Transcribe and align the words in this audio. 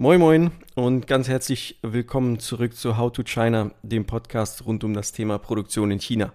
Moin 0.00 0.18
Moin 0.18 0.50
und 0.76 1.06
ganz 1.06 1.28
herzlich 1.28 1.78
willkommen 1.82 2.38
zurück 2.38 2.74
zu 2.74 2.96
How 2.96 3.12
to 3.12 3.22
China, 3.22 3.70
dem 3.82 4.06
Podcast 4.06 4.64
rund 4.64 4.82
um 4.82 4.94
das 4.94 5.12
Thema 5.12 5.36
Produktion 5.36 5.90
in 5.90 6.00
China. 6.00 6.32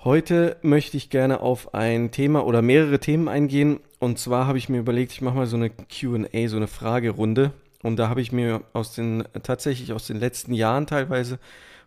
Heute 0.00 0.58
möchte 0.60 0.98
ich 0.98 1.08
gerne 1.08 1.40
auf 1.40 1.72
ein 1.72 2.10
Thema 2.10 2.44
oder 2.44 2.60
mehrere 2.60 3.00
Themen 3.00 3.28
eingehen. 3.28 3.80
Und 3.98 4.18
zwar 4.18 4.46
habe 4.46 4.58
ich 4.58 4.68
mir 4.68 4.78
überlegt, 4.78 5.12
ich 5.12 5.22
mache 5.22 5.36
mal 5.36 5.46
so 5.46 5.56
eine 5.56 5.70
QA, 5.70 6.48
so 6.48 6.56
eine 6.56 6.66
Fragerunde. 6.66 7.52
Und 7.82 7.96
da 7.96 8.10
habe 8.10 8.20
ich 8.20 8.30
mir 8.30 8.62
aus 8.74 8.94
den, 8.94 9.24
tatsächlich 9.42 9.94
aus 9.94 10.06
den 10.06 10.18
letzten 10.18 10.52
Jahren 10.52 10.86
teilweise 10.86 11.38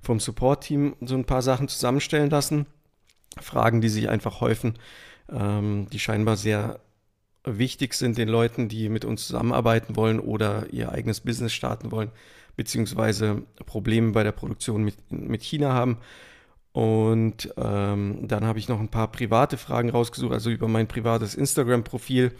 vom 0.01 0.19
Support-Team 0.19 0.95
so 1.01 1.13
ein 1.13 1.25
paar 1.25 1.43
Sachen 1.43 1.67
zusammenstellen 1.67 2.31
lassen. 2.31 2.65
Fragen, 3.39 3.79
die 3.79 3.89
sich 3.89 4.09
einfach 4.09 4.41
häufen, 4.41 4.73
ähm, 5.31 5.85
die 5.91 5.99
scheinbar 5.99 6.35
sehr 6.35 6.79
wichtig 7.47 7.93
sind 7.93 8.17
den 8.17 8.27
Leuten, 8.27 8.67
die 8.67 8.89
mit 8.89 9.05
uns 9.05 9.27
zusammenarbeiten 9.27 9.95
wollen 9.95 10.19
oder 10.19 10.67
ihr 10.71 10.91
eigenes 10.91 11.21
Business 11.21 11.53
starten 11.53 11.91
wollen, 11.91 12.11
beziehungsweise 12.55 13.43
Probleme 13.65 14.11
bei 14.11 14.23
der 14.23 14.31
Produktion 14.31 14.83
mit, 14.83 14.95
mit 15.11 15.43
China 15.43 15.73
haben. 15.73 15.97
Und 16.73 17.53
ähm, 17.57 18.27
dann 18.27 18.45
habe 18.45 18.59
ich 18.59 18.67
noch 18.67 18.79
ein 18.79 18.89
paar 18.89 19.11
private 19.11 19.57
Fragen 19.57 19.89
rausgesucht, 19.89 20.33
also 20.33 20.49
über 20.49 20.67
mein 20.67 20.87
privates 20.87 21.33
Instagram-Profil 21.33 22.31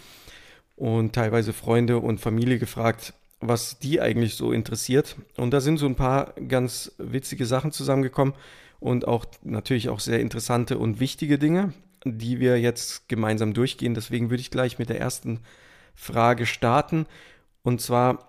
und 0.75 1.13
teilweise 1.13 1.53
Freunde 1.53 1.97
und 1.97 2.19
Familie 2.19 2.59
gefragt, 2.59 3.13
was 3.39 3.79
die 3.79 3.99
eigentlich 4.01 4.35
so 4.35 4.51
interessiert. 4.51 5.15
Und 5.37 5.51
da 5.51 5.61
sind 5.61 5.77
so 5.77 5.87
ein 5.87 5.95
paar 5.95 6.33
ganz 6.47 6.91
witzige 6.97 7.45
Sachen 7.45 7.71
zusammengekommen 7.71 8.35
und 8.79 9.07
auch 9.07 9.25
natürlich 9.43 9.89
auch 9.89 9.99
sehr 9.99 10.19
interessante 10.19 10.77
und 10.77 10.99
wichtige 10.99 11.39
Dinge 11.39 11.73
die 12.13 12.39
wir 12.39 12.59
jetzt 12.59 13.09
gemeinsam 13.09 13.53
durchgehen. 13.53 13.93
Deswegen 13.93 14.29
würde 14.29 14.41
ich 14.41 14.51
gleich 14.51 14.79
mit 14.79 14.89
der 14.89 14.99
ersten 14.99 15.41
Frage 15.95 16.45
starten. 16.45 17.05
Und 17.63 17.81
zwar 17.81 18.27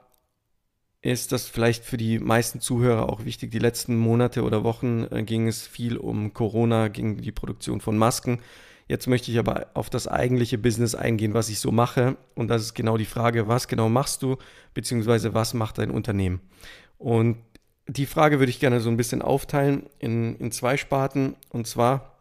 ist 1.01 1.33
das 1.33 1.47
vielleicht 1.47 1.85
für 1.85 1.97
die 1.97 2.19
meisten 2.19 2.61
Zuhörer 2.61 3.09
auch 3.09 3.25
wichtig. 3.25 3.51
Die 3.51 3.59
letzten 3.59 3.97
Monate 3.97 4.43
oder 4.43 4.65
Wochen 4.65 5.07
äh, 5.11 5.23
ging 5.23 5.47
es 5.47 5.67
viel 5.67 5.97
um 5.97 6.33
Corona, 6.35 6.89
ging 6.89 7.21
die 7.21 7.33
Produktion 7.33 7.81
von 7.81 7.97
Masken. 7.97 8.41
Jetzt 8.89 9.07
möchte 9.07 9.31
ich 9.31 9.39
aber 9.39 9.69
auf 9.75 9.91
das 9.91 10.09
eigentliche 10.09 10.59
Business 10.59 10.95
eingehen, 10.95 11.35
was 11.35 11.51
ich 11.51 11.61
so 11.61 11.71
mache. 11.71 12.17
Und 12.35 12.49
das 12.49 12.63
ist 12.63 12.75
genau 12.75 12.97
die 12.97 13.05
Frage, 13.05 13.47
was 13.47 13.69
genau 13.69 13.89
machst 13.89 14.23
du, 14.23 14.39
beziehungsweise 14.75 15.35
was 15.35 15.55
macht 15.55 15.79
dein 15.79 15.91
Unternehmen? 15.91 16.41
Und 16.97 17.37
die 17.87 18.07
Frage 18.07 18.39
würde 18.39 18.51
ich 18.51 18.61
gerne 18.61 18.81
so 18.81 18.91
ein 18.91 18.97
bisschen 18.97 19.23
aufteilen 19.23 19.85
in, 19.99 20.37
in 20.37 20.51
zwei 20.51 20.77
Sparten. 20.77 21.37
Und 21.51 21.67
zwar 21.67 22.18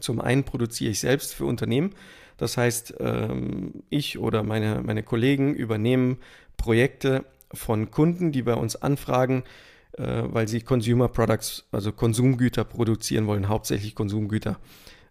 zum 0.00 0.20
einen 0.20 0.44
produziere 0.44 0.90
ich 0.90 1.00
selbst 1.00 1.34
für 1.34 1.44
Unternehmen. 1.44 1.94
Das 2.36 2.56
heißt, 2.56 2.94
ähm, 3.00 3.82
ich 3.90 4.18
oder 4.18 4.42
meine, 4.42 4.82
meine 4.82 5.02
Kollegen 5.02 5.54
übernehmen 5.54 6.18
Projekte 6.56 7.24
von 7.52 7.90
Kunden, 7.90 8.32
die 8.32 8.42
bei 8.42 8.54
uns 8.54 8.76
anfragen, 8.76 9.44
äh, 9.92 10.22
weil 10.24 10.48
sie 10.48 10.62
Consumer 10.62 11.08
Products, 11.08 11.66
also 11.70 11.92
Konsumgüter 11.92 12.64
produzieren 12.64 13.26
wollen, 13.26 13.48
hauptsächlich 13.48 13.94
Konsumgüter. 13.94 14.58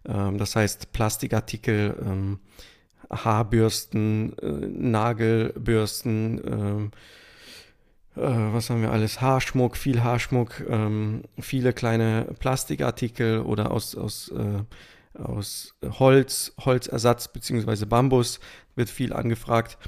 Ähm, 0.06 0.38
das 0.38 0.56
heißt 0.56 0.92
Plastikartikel, 0.92 1.96
ähm, 2.04 2.40
Haarbürsten, 3.10 4.36
äh, 4.38 4.66
Nagelbürsten, 4.66 6.90
was 8.14 8.68
haben 8.68 8.82
wir 8.82 8.92
alles? 8.92 9.20
Haarschmuck, 9.20 9.76
viel 9.76 10.02
Haarschmuck, 10.02 10.62
ähm, 10.68 11.22
viele 11.38 11.72
kleine 11.72 12.26
Plastikartikel 12.38 13.40
oder 13.40 13.70
aus, 13.70 13.94
aus, 13.94 14.28
äh, 14.28 15.18
aus 15.18 15.74
Holz, 15.98 16.54
Holzersatz 16.60 17.32
bzw. 17.32 17.86
Bambus 17.86 18.40
wird 18.74 18.90
viel 18.90 19.12
angefragt. 19.12 19.78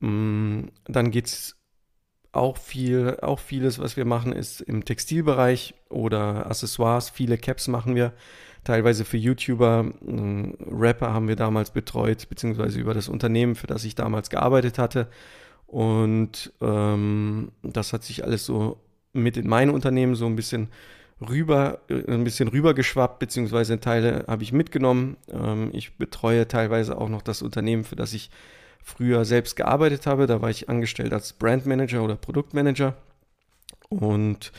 Mm, 0.00 0.66
dann 0.84 1.10
geht 1.10 1.26
es 1.26 1.56
auch 2.32 2.58
viel, 2.58 3.18
auch 3.22 3.38
vieles, 3.38 3.78
was 3.78 3.96
wir 3.96 4.04
machen, 4.04 4.32
ist 4.32 4.60
im 4.60 4.84
Textilbereich 4.84 5.74
oder 5.88 6.46
Accessoires. 6.46 7.10
Viele 7.10 7.38
Caps 7.38 7.68
machen 7.68 7.94
wir, 7.94 8.12
teilweise 8.64 9.04
für 9.04 9.16
YouTuber. 9.16 9.84
Mm, 9.84 10.54
Rapper 10.70 11.12
haben 11.12 11.28
wir 11.28 11.36
damals 11.36 11.70
betreut, 11.70 12.28
beziehungsweise 12.28 12.78
über 12.78 12.94
das 12.94 13.08
Unternehmen, 13.08 13.54
für 13.54 13.66
das 13.66 13.84
ich 13.84 13.94
damals 13.94 14.30
gearbeitet 14.30 14.78
hatte. 14.78 15.08
Und 15.66 16.52
ähm, 16.60 17.50
das 17.62 17.92
hat 17.92 18.04
sich 18.04 18.24
alles 18.24 18.46
so 18.46 18.78
mit 19.12 19.36
in 19.36 19.48
mein 19.48 19.70
Unternehmen 19.70 20.14
so 20.14 20.26
ein 20.26 20.36
bisschen 20.36 20.68
rüber, 21.20 21.80
äh, 21.88 22.12
ein 22.12 22.24
bisschen 22.24 22.48
rübergeschwappt, 22.48 23.18
beziehungsweise 23.18 23.80
Teile 23.80 24.24
habe 24.28 24.42
ich 24.42 24.52
mitgenommen. 24.52 25.16
Ähm, 25.30 25.70
ich 25.72 25.96
betreue 25.96 26.46
teilweise 26.46 26.98
auch 26.98 27.08
noch 27.08 27.22
das 27.22 27.42
Unternehmen, 27.42 27.84
für 27.84 27.96
das 27.96 28.12
ich 28.12 28.30
früher 28.82 29.24
selbst 29.24 29.56
gearbeitet 29.56 30.06
habe. 30.06 30.26
Da 30.26 30.42
war 30.42 30.50
ich 30.50 30.68
angestellt 30.68 31.12
als 31.12 31.32
Brandmanager 31.32 32.04
oder 32.04 32.16
Produktmanager. 32.16 32.94
Und 33.88 34.52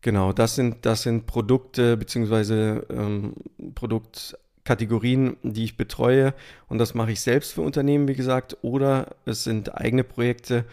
genau, 0.00 0.32
das 0.32 0.54
sind, 0.54 0.86
das 0.86 1.02
sind 1.02 1.26
Produkte 1.26 1.96
beziehungsweise 1.96 2.86
ähm, 2.90 3.34
Produkt, 3.74 4.38
Kategorien, 4.68 5.38
die 5.42 5.64
ich 5.64 5.78
betreue. 5.78 6.34
Und 6.68 6.76
das 6.76 6.92
mache 6.92 7.12
ich 7.12 7.22
selbst 7.22 7.54
für 7.54 7.62
Unternehmen, 7.62 8.06
wie 8.06 8.14
gesagt. 8.14 8.58
Oder 8.60 9.16
es 9.24 9.42
sind 9.42 9.74
eigene 9.74 10.04
Projekte. 10.04 10.66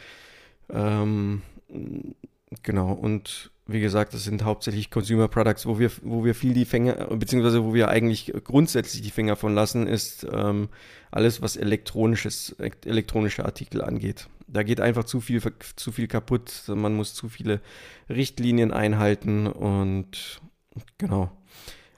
Ähm, 0.70 1.44
genau. 2.62 2.92
Und 2.92 3.52
wie 3.68 3.80
gesagt, 3.80 4.14
das 4.14 4.26
sind 4.26 4.44
hauptsächlich 4.44 4.92
Consumer 4.92 5.30
Products, 5.30 5.66
wo 5.66 5.80
wir, 5.80 5.90
wo 6.02 6.26
wir 6.26 6.36
viel 6.36 6.54
die 6.54 6.66
Finger, 6.66 7.08
beziehungsweise 7.16 7.64
wo 7.64 7.74
wir 7.74 7.88
eigentlich 7.88 8.34
grundsätzlich 8.44 9.02
die 9.02 9.12
Finger 9.12 9.38
von 9.38 9.56
lassen, 9.56 9.88
ist 9.88 10.28
ähm, 10.30 10.68
alles, 11.10 11.42
was 11.42 11.56
elektronisches, 11.56 12.54
elektronische 12.84 13.46
Artikel 13.46 13.82
angeht. 13.82 14.28
Da 14.48 14.64
geht 14.64 14.82
einfach 14.82 15.06
zu 15.06 15.22
viel, 15.22 15.42
zu 15.78 15.94
viel 15.94 16.08
kaputt. 16.08 16.64
Man 16.68 16.96
muss 16.96 17.14
zu 17.14 17.30
viele 17.30 17.62
Richtlinien 18.10 18.74
einhalten 18.74 19.48
und 19.48 20.42
genau. 20.98 21.32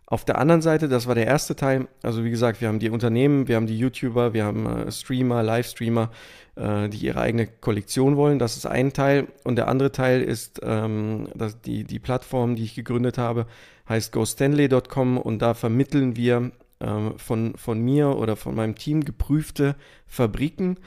Auf 0.09 0.23
der 0.23 0.37
anderen 0.37 0.61
Seite, 0.61 0.87
das 0.87 1.05
war 1.05 1.15
der 1.15 1.27
erste 1.27 1.53
Teil, 1.57 1.89
also 2.01 2.23
wie 2.23 2.29
gesagt, 2.29 2.61
wir 2.61 2.69
haben 2.69 2.79
die 2.79 2.89
Unternehmen, 2.89 3.49
wir 3.49 3.57
haben 3.57 3.67
die 3.67 3.77
YouTuber, 3.77 4.33
wir 4.33 4.45
haben 4.45 4.65
äh, 4.65 4.89
Streamer, 4.89 5.43
Livestreamer, 5.43 6.11
äh, 6.55 6.87
die 6.87 7.05
ihre 7.05 7.19
eigene 7.19 7.45
Kollektion 7.45 8.15
wollen. 8.15 8.39
Das 8.39 8.55
ist 8.55 8.65
ein 8.65 8.93
Teil. 8.93 9.27
Und 9.43 9.57
der 9.57 9.67
andere 9.67 9.91
Teil 9.91 10.21
ist 10.21 10.61
ähm, 10.63 11.27
das, 11.35 11.59
die, 11.59 11.83
die 11.83 11.99
Plattform, 11.99 12.55
die 12.55 12.63
ich 12.63 12.73
gegründet 12.73 13.17
habe, 13.17 13.47
heißt 13.89 14.13
gostanley.com 14.13 15.17
und 15.17 15.41
da 15.41 15.53
vermitteln 15.53 16.15
wir 16.15 16.51
äh, 16.79 17.09
von, 17.17 17.57
von 17.57 17.81
mir 17.81 18.15
oder 18.15 18.37
von 18.37 18.55
meinem 18.55 18.75
Team 18.75 19.03
geprüfte 19.03 19.75
Fabriken 20.05 20.77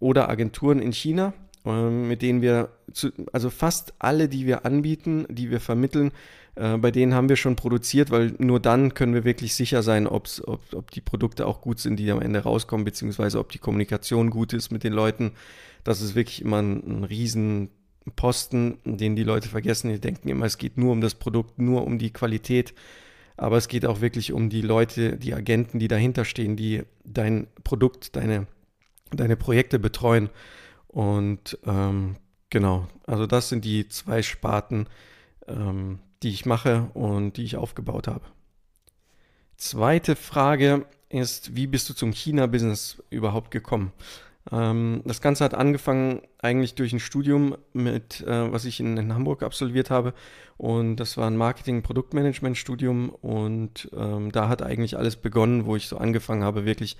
oder 0.00 0.28
Agenturen 0.28 0.80
in 0.80 0.92
China 0.92 1.32
ähm, 1.66 2.06
mit 2.06 2.22
denen 2.22 2.42
wir, 2.42 2.68
zu, 2.92 3.10
also 3.32 3.50
fast 3.50 3.92
alle, 3.98 4.28
die 4.28 4.46
wir 4.46 4.64
anbieten, 4.64 5.26
die 5.28 5.50
wir 5.50 5.60
vermitteln, 5.60 6.12
äh, 6.56 6.78
bei 6.78 6.90
denen 6.90 7.14
haben 7.14 7.28
wir 7.28 7.36
schon 7.36 7.54
produziert, 7.54 8.10
weil 8.10 8.34
nur 8.38 8.60
dann 8.60 8.94
können 8.94 9.14
wir 9.14 9.24
wirklich 9.24 9.54
sicher 9.54 9.82
sein, 9.82 10.06
ob, 10.06 10.28
ob 10.46 10.90
die 10.90 11.00
Produkte 11.00 11.46
auch 11.46 11.60
gut 11.60 11.78
sind, 11.78 11.96
die 11.96 12.10
am 12.10 12.20
Ende 12.20 12.40
rauskommen, 12.40 12.84
beziehungsweise 12.84 13.38
ob 13.38 13.52
die 13.52 13.58
Kommunikation 13.58 14.30
gut 14.30 14.52
ist 14.52 14.70
mit 14.70 14.82
den 14.82 14.92
Leuten. 14.92 15.32
Das 15.84 16.00
ist 16.00 16.14
wirklich 16.14 16.42
immer 16.42 16.60
ein, 16.60 16.82
ein 17.00 17.04
riesen 17.04 17.70
Posten, 18.16 18.78
den 18.84 19.16
die 19.16 19.24
Leute 19.24 19.48
vergessen. 19.48 19.90
Die 19.90 20.00
denken 20.00 20.28
immer, 20.28 20.46
es 20.46 20.58
geht 20.58 20.78
nur 20.78 20.92
um 20.92 21.00
das 21.00 21.14
Produkt, 21.14 21.58
nur 21.58 21.84
um 21.86 21.98
die 21.98 22.12
Qualität. 22.12 22.74
Aber 23.36 23.58
es 23.58 23.68
geht 23.68 23.84
auch 23.84 24.00
wirklich 24.00 24.32
um 24.32 24.48
die 24.48 24.62
Leute, 24.62 25.16
die 25.16 25.34
Agenten, 25.34 25.78
die 25.78 25.88
dahinter 25.88 26.24
stehen, 26.24 26.56
die 26.56 26.84
dein 27.04 27.48
Produkt, 27.64 28.16
deine, 28.16 28.46
deine 29.10 29.36
Projekte 29.36 29.78
betreuen. 29.78 30.30
Und 30.88 31.58
ähm, 31.66 32.16
genau, 32.48 32.88
also 33.06 33.26
das 33.26 33.50
sind 33.50 33.66
die 33.66 33.88
zwei 33.88 34.22
Sparten, 34.22 34.88
ähm, 35.46 35.98
die 36.22 36.30
ich 36.30 36.46
mache 36.46 36.90
und 36.94 37.36
die 37.36 37.44
ich 37.44 37.56
aufgebaut 37.56 38.08
habe. 38.08 38.24
Zweite 39.56 40.16
Frage 40.16 40.86
ist, 41.08 41.56
wie 41.56 41.66
bist 41.66 41.88
du 41.88 41.94
zum 41.94 42.12
China-Business 42.12 43.02
überhaupt 43.10 43.50
gekommen? 43.50 43.92
Ähm, 44.52 45.02
das 45.04 45.20
Ganze 45.20 45.44
hat 45.44 45.54
angefangen 45.54 46.22
eigentlich 46.38 46.74
durch 46.74 46.92
ein 46.92 47.00
Studium, 47.00 47.56
mit, 47.72 48.20
äh, 48.20 48.52
was 48.52 48.64
ich 48.64 48.80
in, 48.80 48.96
in, 48.96 49.14
Hamburg 49.14 49.42
absolviert 49.42 49.90
habe. 49.90 50.14
Und 50.56 50.96
das 50.96 51.16
war 51.16 51.26
ein 51.26 51.36
Marketing-Produktmanagement-Studium. 51.36 53.10
Und 53.10 53.90
ähm, 53.96 54.30
da 54.32 54.48
hat 54.48 54.62
eigentlich 54.62 54.96
alles 54.96 55.16
begonnen, 55.16 55.66
wo 55.66 55.76
ich 55.76 55.88
so 55.88 55.98
angefangen 55.98 56.44
habe, 56.44 56.64
wirklich 56.64 56.96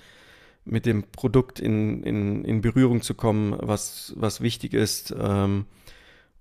mit 0.65 0.85
dem 0.85 1.05
Produkt 1.05 1.61
in, 1.61 2.03
in, 2.03 2.45
in 2.45 2.61
Berührung 2.61 3.03
zu 3.03 3.15
kommen, 3.15 3.57
was, 3.61 4.13
was 4.17 4.41
wichtig 4.41 4.75
ist. 4.75 5.15
Ähm, 5.17 5.67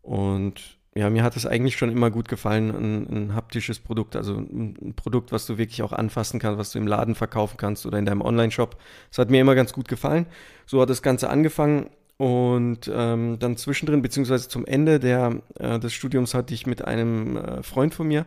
und 0.01 0.75
ja, 0.97 1.09
mir 1.09 1.24
hat 1.24 1.36
es 1.36 1.45
eigentlich 1.45 1.75
schon 1.75 1.92
immer 1.92 2.09
gut 2.09 2.30
gefallen, 2.30 2.69
ein, 2.71 3.09
ein 3.09 3.36
haptisches 3.36 3.80
Produkt, 3.80 4.15
also 4.15 4.36
ein, 4.38 4.77
ein, 4.81 4.94
Produkt, 4.95 5.33
was 5.33 5.45
du 5.45 5.57
wirklich 5.57 5.83
auch 5.83 5.92
anfassen 5.92 6.39
kannst, 6.39 6.57
was 6.57 6.71
du 6.71 6.80
im 6.80 6.88
Laden 6.88 7.15
verkaufen 7.15 7.57
kannst 7.57 7.86
oder 7.86 8.00
in 8.00 8.06
deinem 8.06 8.21
Online-Shop. 8.21 8.77
Das 9.09 9.19
hat 9.19 9.30
mir 9.30 9.42
immer 9.42 9.56
ganz 9.56 9.74
gut 9.74 9.89
gefallen. 9.89 10.25
So 10.65 10.81
hat 10.81 10.89
das 10.89 11.01
Ganze 11.01 11.30
angefangen 11.30 11.89
und 12.18 12.89
ähm, 12.94 13.39
dann 13.39 13.57
zwischendrin, 13.57 14.01
beziehungsweise 14.01 14.47
zum 14.47 14.65
Ende 14.65 15.01
der, 15.01 15.42
äh, 15.59 15.80
des 15.80 15.94
Studiums 15.94 16.33
hatte 16.33 16.53
ich 16.53 16.65
mit 16.65 16.86
einem 16.86 17.36
äh, 17.36 17.62
Freund 17.62 17.94
von 17.94 18.07
mir 18.07 18.25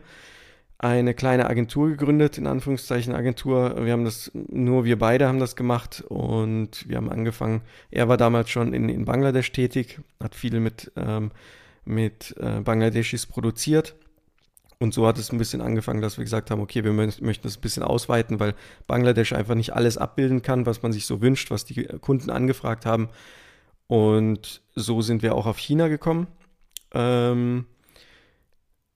eine 0.77 1.13
kleine 1.13 1.49
Agentur 1.49 1.89
gegründet, 1.89 2.37
in 2.37 2.47
Anführungszeichen 2.47 3.13
Agentur. 3.13 3.83
Wir 3.83 3.91
haben 3.91 4.05
das, 4.05 4.31
nur 4.33 4.85
wir 4.85 4.97
beide 4.97 5.27
haben 5.27 5.39
das 5.39 5.57
gemacht 5.57 6.03
und 6.07 6.87
wir 6.87 6.97
haben 6.97 7.09
angefangen. 7.09 7.61
Er 7.91 8.07
war 8.07 8.15
damals 8.15 8.49
schon 8.49 8.73
in, 8.73 8.87
in 8.87 9.05
Bangladesch 9.05 9.51
tätig, 9.51 9.99
hat 10.23 10.35
viel 10.35 10.59
mit, 10.61 10.91
ähm, 10.95 11.31
mit 11.89 12.35
äh, 12.39 12.61
Bangladeschis 12.61 13.25
produziert. 13.25 13.95
Und 14.79 14.93
so 14.93 15.05
hat 15.05 15.17
es 15.17 15.31
ein 15.31 15.37
bisschen 15.37 15.59
angefangen, 15.59 16.01
dass 16.01 16.17
wir 16.17 16.23
gesagt 16.23 16.51
haben, 16.51 16.61
okay, 16.61 16.85
wir 16.85 16.93
möchten 16.93 17.43
das 17.43 17.57
ein 17.57 17.61
bisschen 17.61 17.83
ausweiten, 17.83 18.39
weil 18.39 18.55
Bangladesch 18.87 19.33
einfach 19.33 19.55
nicht 19.55 19.73
alles 19.73 19.97
abbilden 19.97 20.41
kann, 20.41 20.65
was 20.65 20.81
man 20.83 20.93
sich 20.93 21.05
so 21.05 21.21
wünscht, 21.21 21.51
was 21.51 21.65
die 21.65 21.83
Kunden 21.83 22.29
angefragt 22.29 22.85
haben. 22.85 23.09
Und 23.87 24.61
so 24.75 25.01
sind 25.01 25.21
wir 25.21 25.35
auch 25.35 25.47
auf 25.47 25.57
China 25.57 25.89
gekommen. 25.89 26.27
Ähm, 26.93 27.65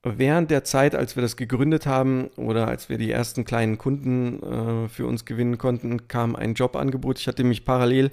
während 0.04 0.52
der 0.52 0.64
Zeit, 0.64 0.96
als 0.96 1.18
wir 1.18 1.24
das 1.24 1.36
gegründet 1.36 1.86
haben 1.86 2.28
oder 2.38 2.70
als 2.70 2.88
wir 2.88 2.98
die 2.98 3.12
ersten 3.12 3.44
kleinen 3.44 3.78
Kunden 3.78 4.42
äh, 4.42 4.88
für 4.88 5.06
uns 5.06 5.26
gewinnen 5.26 5.58
konnten, 5.58 6.08
kam 6.08 6.38
ein 6.38 6.54
Jobangebot. 6.54 7.20
Ich 7.20 7.28
hatte 7.28 7.44
mich 7.44 7.66
parallel 7.66 8.12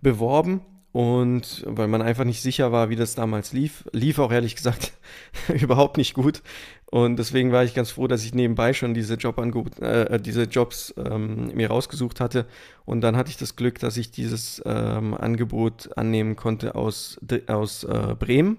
beworben 0.00 0.62
und 0.92 1.64
weil 1.66 1.86
man 1.86 2.02
einfach 2.02 2.24
nicht 2.24 2.42
sicher 2.42 2.72
war, 2.72 2.90
wie 2.90 2.96
das 2.96 3.14
damals 3.14 3.52
lief, 3.52 3.84
lief 3.92 4.18
auch 4.18 4.32
ehrlich 4.32 4.56
gesagt 4.56 4.92
überhaupt 5.60 5.96
nicht 5.96 6.14
gut. 6.14 6.42
Und 6.90 7.16
deswegen 7.16 7.52
war 7.52 7.62
ich 7.62 7.74
ganz 7.74 7.92
froh, 7.92 8.08
dass 8.08 8.24
ich 8.24 8.34
nebenbei 8.34 8.72
schon 8.72 8.94
diese, 8.94 9.14
Jobangebot, 9.14 9.78
äh, 9.78 10.20
diese 10.20 10.44
Jobs 10.44 10.92
ähm, 10.98 11.52
mir 11.54 11.68
rausgesucht 11.68 12.18
hatte. 12.18 12.46
Und 12.84 13.02
dann 13.02 13.16
hatte 13.16 13.30
ich 13.30 13.36
das 13.36 13.54
Glück, 13.54 13.78
dass 13.78 13.96
ich 13.96 14.10
dieses 14.10 14.60
ähm, 14.66 15.14
Angebot 15.14 15.96
annehmen 15.96 16.34
konnte 16.34 16.74
aus, 16.74 17.20
aus 17.46 17.84
äh, 17.84 18.16
Bremen. 18.18 18.58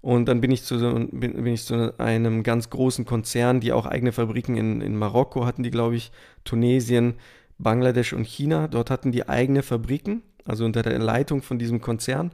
Und 0.00 0.26
dann 0.26 0.40
bin 0.40 0.50
ich, 0.50 0.64
zu, 0.64 0.78
bin, 0.78 1.10
bin, 1.12 1.46
ich 1.46 1.64
zu 1.64 1.96
einem 1.98 2.42
ganz 2.42 2.70
großen 2.70 3.04
Konzern, 3.04 3.60
die 3.60 3.72
auch 3.72 3.86
eigene 3.86 4.10
Fabriken 4.10 4.56
in, 4.56 4.80
in 4.80 4.96
Marokko 4.96 5.46
hatten, 5.46 5.62
die, 5.62 5.70
glaube 5.70 5.94
ich, 5.94 6.10
Tunesien, 6.42 7.14
Bangladesch 7.58 8.12
und 8.12 8.24
China. 8.24 8.66
Dort 8.66 8.90
hatten 8.90 9.12
die 9.12 9.28
eigene 9.28 9.62
Fabriken, 9.62 10.22
also 10.48 10.64
unter 10.64 10.82
der 10.82 10.98
Leitung 10.98 11.42
von 11.42 11.58
diesem 11.58 11.80
Konzern. 11.80 12.32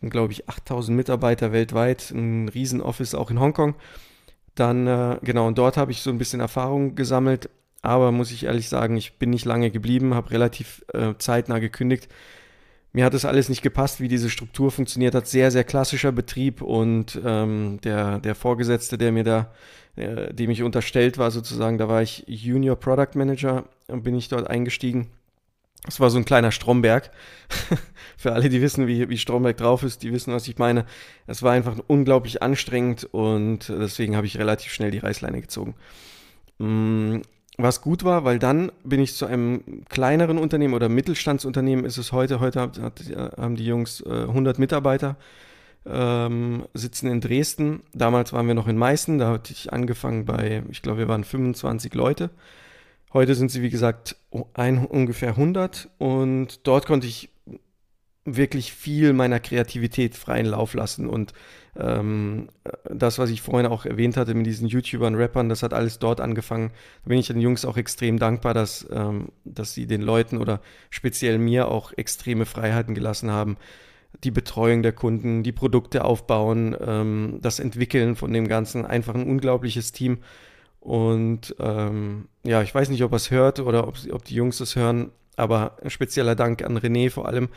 Glaube 0.00 0.32
ich, 0.32 0.48
8000 0.48 0.96
Mitarbeiter 0.96 1.52
weltweit, 1.52 2.10
ein 2.10 2.48
Riesenoffice 2.48 3.14
auch 3.14 3.30
in 3.30 3.38
Hongkong. 3.38 3.76
Dann, 4.56 4.86
äh, 4.86 5.18
genau, 5.22 5.46
und 5.46 5.58
dort 5.58 5.76
habe 5.76 5.92
ich 5.92 6.00
so 6.00 6.10
ein 6.10 6.18
bisschen 6.18 6.40
Erfahrung 6.40 6.96
gesammelt, 6.96 7.48
aber 7.82 8.10
muss 8.10 8.32
ich 8.32 8.44
ehrlich 8.44 8.68
sagen, 8.68 8.96
ich 8.96 9.18
bin 9.18 9.30
nicht 9.30 9.44
lange 9.44 9.70
geblieben, 9.70 10.14
habe 10.14 10.32
relativ 10.32 10.84
äh, 10.92 11.14
zeitnah 11.18 11.58
gekündigt. 11.58 12.08
Mir 12.92 13.04
hat 13.04 13.14
das 13.14 13.24
alles 13.24 13.48
nicht 13.48 13.62
gepasst, 13.62 14.00
wie 14.00 14.08
diese 14.08 14.28
Struktur 14.28 14.70
funktioniert 14.70 15.14
hat. 15.14 15.26
Sehr, 15.26 15.50
sehr 15.50 15.64
klassischer 15.64 16.12
Betrieb 16.12 16.60
und 16.60 17.18
ähm, 17.24 17.80
der, 17.82 18.18
der 18.18 18.34
Vorgesetzte, 18.34 18.98
der 18.98 19.12
mir 19.12 19.24
da, 19.24 19.52
äh, 19.96 20.34
dem 20.34 20.50
ich 20.50 20.62
unterstellt 20.62 21.16
war 21.16 21.30
sozusagen, 21.30 21.78
da 21.78 21.88
war 21.88 22.02
ich 22.02 22.24
Junior 22.26 22.76
Product 22.76 23.14
Manager 23.14 23.64
und 23.86 24.02
bin 24.02 24.14
ich 24.14 24.28
dort 24.28 24.48
eingestiegen. 24.48 25.08
Es 25.88 25.98
war 25.98 26.10
so 26.10 26.18
ein 26.18 26.24
kleiner 26.24 26.52
Stromberg. 26.52 27.10
Für 28.16 28.32
alle, 28.32 28.48
die 28.48 28.62
wissen, 28.62 28.86
wie, 28.86 29.08
wie 29.08 29.18
Stromberg 29.18 29.56
drauf 29.56 29.82
ist, 29.82 30.02
die 30.02 30.12
wissen, 30.12 30.32
was 30.32 30.46
ich 30.46 30.58
meine. 30.58 30.84
Es 31.26 31.42
war 31.42 31.52
einfach 31.52 31.76
unglaublich 31.88 32.42
anstrengend 32.42 33.08
und 33.10 33.68
deswegen 33.68 34.16
habe 34.16 34.26
ich 34.26 34.38
relativ 34.38 34.72
schnell 34.72 34.92
die 34.92 34.98
Reißleine 34.98 35.40
gezogen. 35.40 35.74
Mm, 36.58 37.22
was 37.58 37.80
gut 37.82 38.04
war, 38.04 38.24
weil 38.24 38.38
dann 38.38 38.70
bin 38.84 39.00
ich 39.00 39.14
zu 39.14 39.26
einem 39.26 39.84
kleineren 39.88 40.38
Unternehmen 40.38 40.74
oder 40.74 40.88
Mittelstandsunternehmen 40.88 41.84
ist 41.84 41.98
es 41.98 42.12
heute. 42.12 42.38
Heute 42.38 42.60
hat, 42.60 42.78
hat, 42.80 43.02
haben 43.36 43.56
die 43.56 43.66
Jungs 43.66 44.00
äh, 44.02 44.22
100 44.22 44.58
Mitarbeiter, 44.60 45.16
ähm, 45.84 46.64
sitzen 46.74 47.10
in 47.10 47.20
Dresden. 47.20 47.82
Damals 47.92 48.32
waren 48.32 48.46
wir 48.46 48.54
noch 48.54 48.68
in 48.68 48.78
Meißen, 48.78 49.18
da 49.18 49.30
hatte 49.30 49.52
ich 49.52 49.72
angefangen 49.72 50.24
bei, 50.24 50.62
ich 50.70 50.80
glaube, 50.80 50.98
wir 50.98 51.08
waren 51.08 51.24
25 51.24 51.92
Leute. 51.94 52.30
Heute 53.12 53.34
sind 53.34 53.50
sie, 53.50 53.62
wie 53.62 53.70
gesagt, 53.70 54.16
ein, 54.54 54.86
ungefähr 54.86 55.30
100 55.30 55.90
und 55.98 56.66
dort 56.66 56.86
konnte 56.86 57.06
ich 57.06 57.28
wirklich 58.24 58.72
viel 58.72 59.12
meiner 59.12 59.40
Kreativität 59.40 60.14
freien 60.14 60.46
Lauf 60.46 60.74
lassen 60.74 61.08
und 61.08 61.32
ähm, 61.76 62.48
das, 62.84 63.18
was 63.18 63.30
ich 63.30 63.42
vorhin 63.42 63.66
auch 63.66 63.84
erwähnt 63.84 64.16
hatte 64.16 64.34
mit 64.34 64.46
diesen 64.46 64.68
YouTubern, 64.68 65.14
Rappern, 65.14 65.48
das 65.48 65.62
hat 65.62 65.74
alles 65.74 65.98
dort 65.98 66.20
angefangen. 66.20 66.70
Da 67.04 67.08
bin 67.08 67.18
ich 67.18 67.26
den 67.26 67.40
Jungs 67.40 67.64
auch 67.64 67.76
extrem 67.76 68.18
dankbar, 68.18 68.54
dass, 68.54 68.86
ähm, 68.92 69.28
dass 69.44 69.74
sie 69.74 69.86
den 69.86 70.02
Leuten 70.02 70.38
oder 70.38 70.60
speziell 70.90 71.38
mir 71.38 71.68
auch 71.68 71.92
extreme 71.96 72.46
Freiheiten 72.46 72.94
gelassen 72.94 73.30
haben. 73.30 73.56
Die 74.24 74.30
Betreuung 74.30 74.82
der 74.82 74.92
Kunden, 74.92 75.42
die 75.42 75.52
Produkte 75.52 76.04
aufbauen, 76.04 76.76
ähm, 76.80 77.38
das 77.40 77.58
Entwickeln 77.58 78.14
von 78.14 78.32
dem 78.32 78.46
Ganzen, 78.46 78.86
einfach 78.86 79.14
ein 79.14 79.26
unglaubliches 79.26 79.92
Team. 79.92 80.18
Und 80.82 81.54
ähm, 81.60 82.28
ja, 82.42 82.60
ich 82.60 82.74
weiß 82.74 82.88
nicht, 82.88 83.04
ob 83.04 83.12
er 83.12 83.16
es 83.16 83.30
hört 83.30 83.60
oder 83.60 83.86
ob, 83.86 83.94
ob 84.10 84.24
die 84.24 84.34
Jungs 84.34 84.58
es 84.58 84.74
hören, 84.74 85.12
aber 85.36 85.76
ein 85.80 85.90
spezieller 85.90 86.34
Dank 86.34 86.64
an 86.64 86.76
René 86.76 87.08
vor 87.08 87.26
allem. 87.28 87.50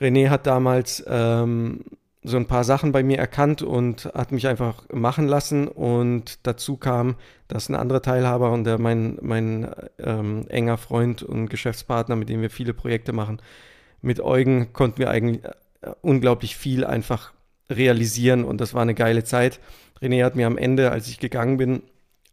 René 0.00 0.30
hat 0.30 0.46
damals 0.46 1.04
ähm, 1.06 1.84
so 2.22 2.38
ein 2.38 2.46
paar 2.46 2.64
Sachen 2.64 2.90
bei 2.90 3.02
mir 3.02 3.18
erkannt 3.18 3.60
und 3.60 4.06
hat 4.14 4.32
mich 4.32 4.48
einfach 4.48 4.84
machen 4.90 5.28
lassen. 5.28 5.68
Und 5.68 6.46
dazu 6.46 6.78
kam, 6.78 7.16
dass 7.48 7.68
ein 7.68 7.74
anderer 7.74 8.00
Teilhaber 8.00 8.50
und 8.50 8.64
der 8.64 8.78
mein, 8.78 9.18
mein 9.20 9.70
ähm, 9.98 10.46
enger 10.48 10.78
Freund 10.78 11.22
und 11.22 11.50
Geschäftspartner, 11.50 12.16
mit 12.16 12.30
dem 12.30 12.40
wir 12.40 12.50
viele 12.50 12.72
Projekte 12.72 13.12
machen, 13.12 13.42
mit 14.00 14.20
Eugen 14.20 14.72
konnten 14.72 14.98
wir 14.98 15.10
eigentlich 15.10 15.44
äh, 15.44 15.90
unglaublich 16.00 16.56
viel 16.56 16.86
einfach 16.86 17.34
realisieren 17.68 18.44
und 18.44 18.58
das 18.60 18.72
war 18.72 18.82
eine 18.82 18.94
geile 18.94 19.24
Zeit. 19.24 19.60
René 20.00 20.24
hat 20.24 20.34
mir 20.34 20.46
am 20.46 20.56
Ende, 20.56 20.90
als 20.92 21.08
ich 21.08 21.18
gegangen 21.18 21.58
bin, 21.58 21.82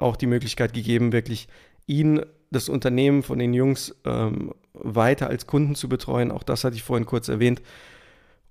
auch 0.03 0.15
die 0.15 0.27
Möglichkeit 0.27 0.73
gegeben, 0.73 1.11
wirklich 1.11 1.47
ihn, 1.87 2.21
das 2.51 2.69
Unternehmen 2.69 3.23
von 3.23 3.39
den 3.39 3.53
Jungs 3.53 3.95
ähm, 4.05 4.53
weiter 4.73 5.27
als 5.27 5.47
Kunden 5.47 5.75
zu 5.75 5.89
betreuen. 5.89 6.31
Auch 6.31 6.43
das 6.43 6.63
hatte 6.63 6.75
ich 6.75 6.83
vorhin 6.83 7.05
kurz 7.05 7.27
erwähnt. 7.27 7.61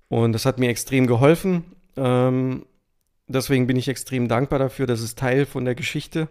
Und 0.09 0.33
das 0.33 0.45
hat 0.45 0.59
mir 0.59 0.69
extrem 0.69 1.07
geholfen. 1.07 1.63
Ähm, 1.95 2.65
deswegen 3.27 3.67
bin 3.67 3.77
ich 3.77 3.87
extrem 3.87 4.27
dankbar 4.27 4.59
dafür. 4.59 4.87
Das 4.87 5.01
ist 5.01 5.17
Teil 5.17 5.45
von 5.45 5.65
der 5.65 5.75
Geschichte. 5.75 6.27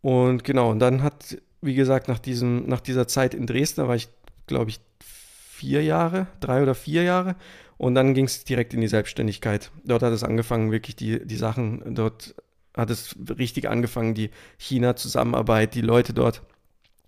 Und 0.00 0.44
genau, 0.44 0.70
und 0.70 0.78
dann 0.78 1.02
hat, 1.02 1.36
wie 1.60 1.74
gesagt, 1.74 2.08
nach, 2.08 2.18
diesem, 2.18 2.66
nach 2.66 2.80
dieser 2.80 3.06
Zeit 3.08 3.34
in 3.34 3.46
Dresden, 3.46 3.82
da 3.82 3.88
war 3.88 3.96
ich, 3.96 4.08
glaube 4.46 4.70
ich, 4.70 4.80
vier 5.00 5.82
Jahre, 5.82 6.26
drei 6.40 6.62
oder 6.62 6.74
vier 6.74 7.02
Jahre. 7.02 7.36
Und 7.78 7.94
dann 7.94 8.14
ging 8.14 8.24
es 8.24 8.44
direkt 8.44 8.72
in 8.72 8.80
die 8.80 8.88
Selbstständigkeit. 8.88 9.70
Dort 9.84 10.02
hat 10.02 10.12
es 10.12 10.24
angefangen, 10.24 10.72
wirklich 10.72 10.96
die, 10.96 11.26
die 11.26 11.36
Sachen 11.36 11.94
dort 11.94 12.34
hat 12.76 12.90
es 12.90 13.16
richtig 13.38 13.68
angefangen, 13.68 14.14
die 14.14 14.30
China-Zusammenarbeit, 14.58 15.74
die 15.74 15.80
Leute 15.80 16.12
dort 16.12 16.42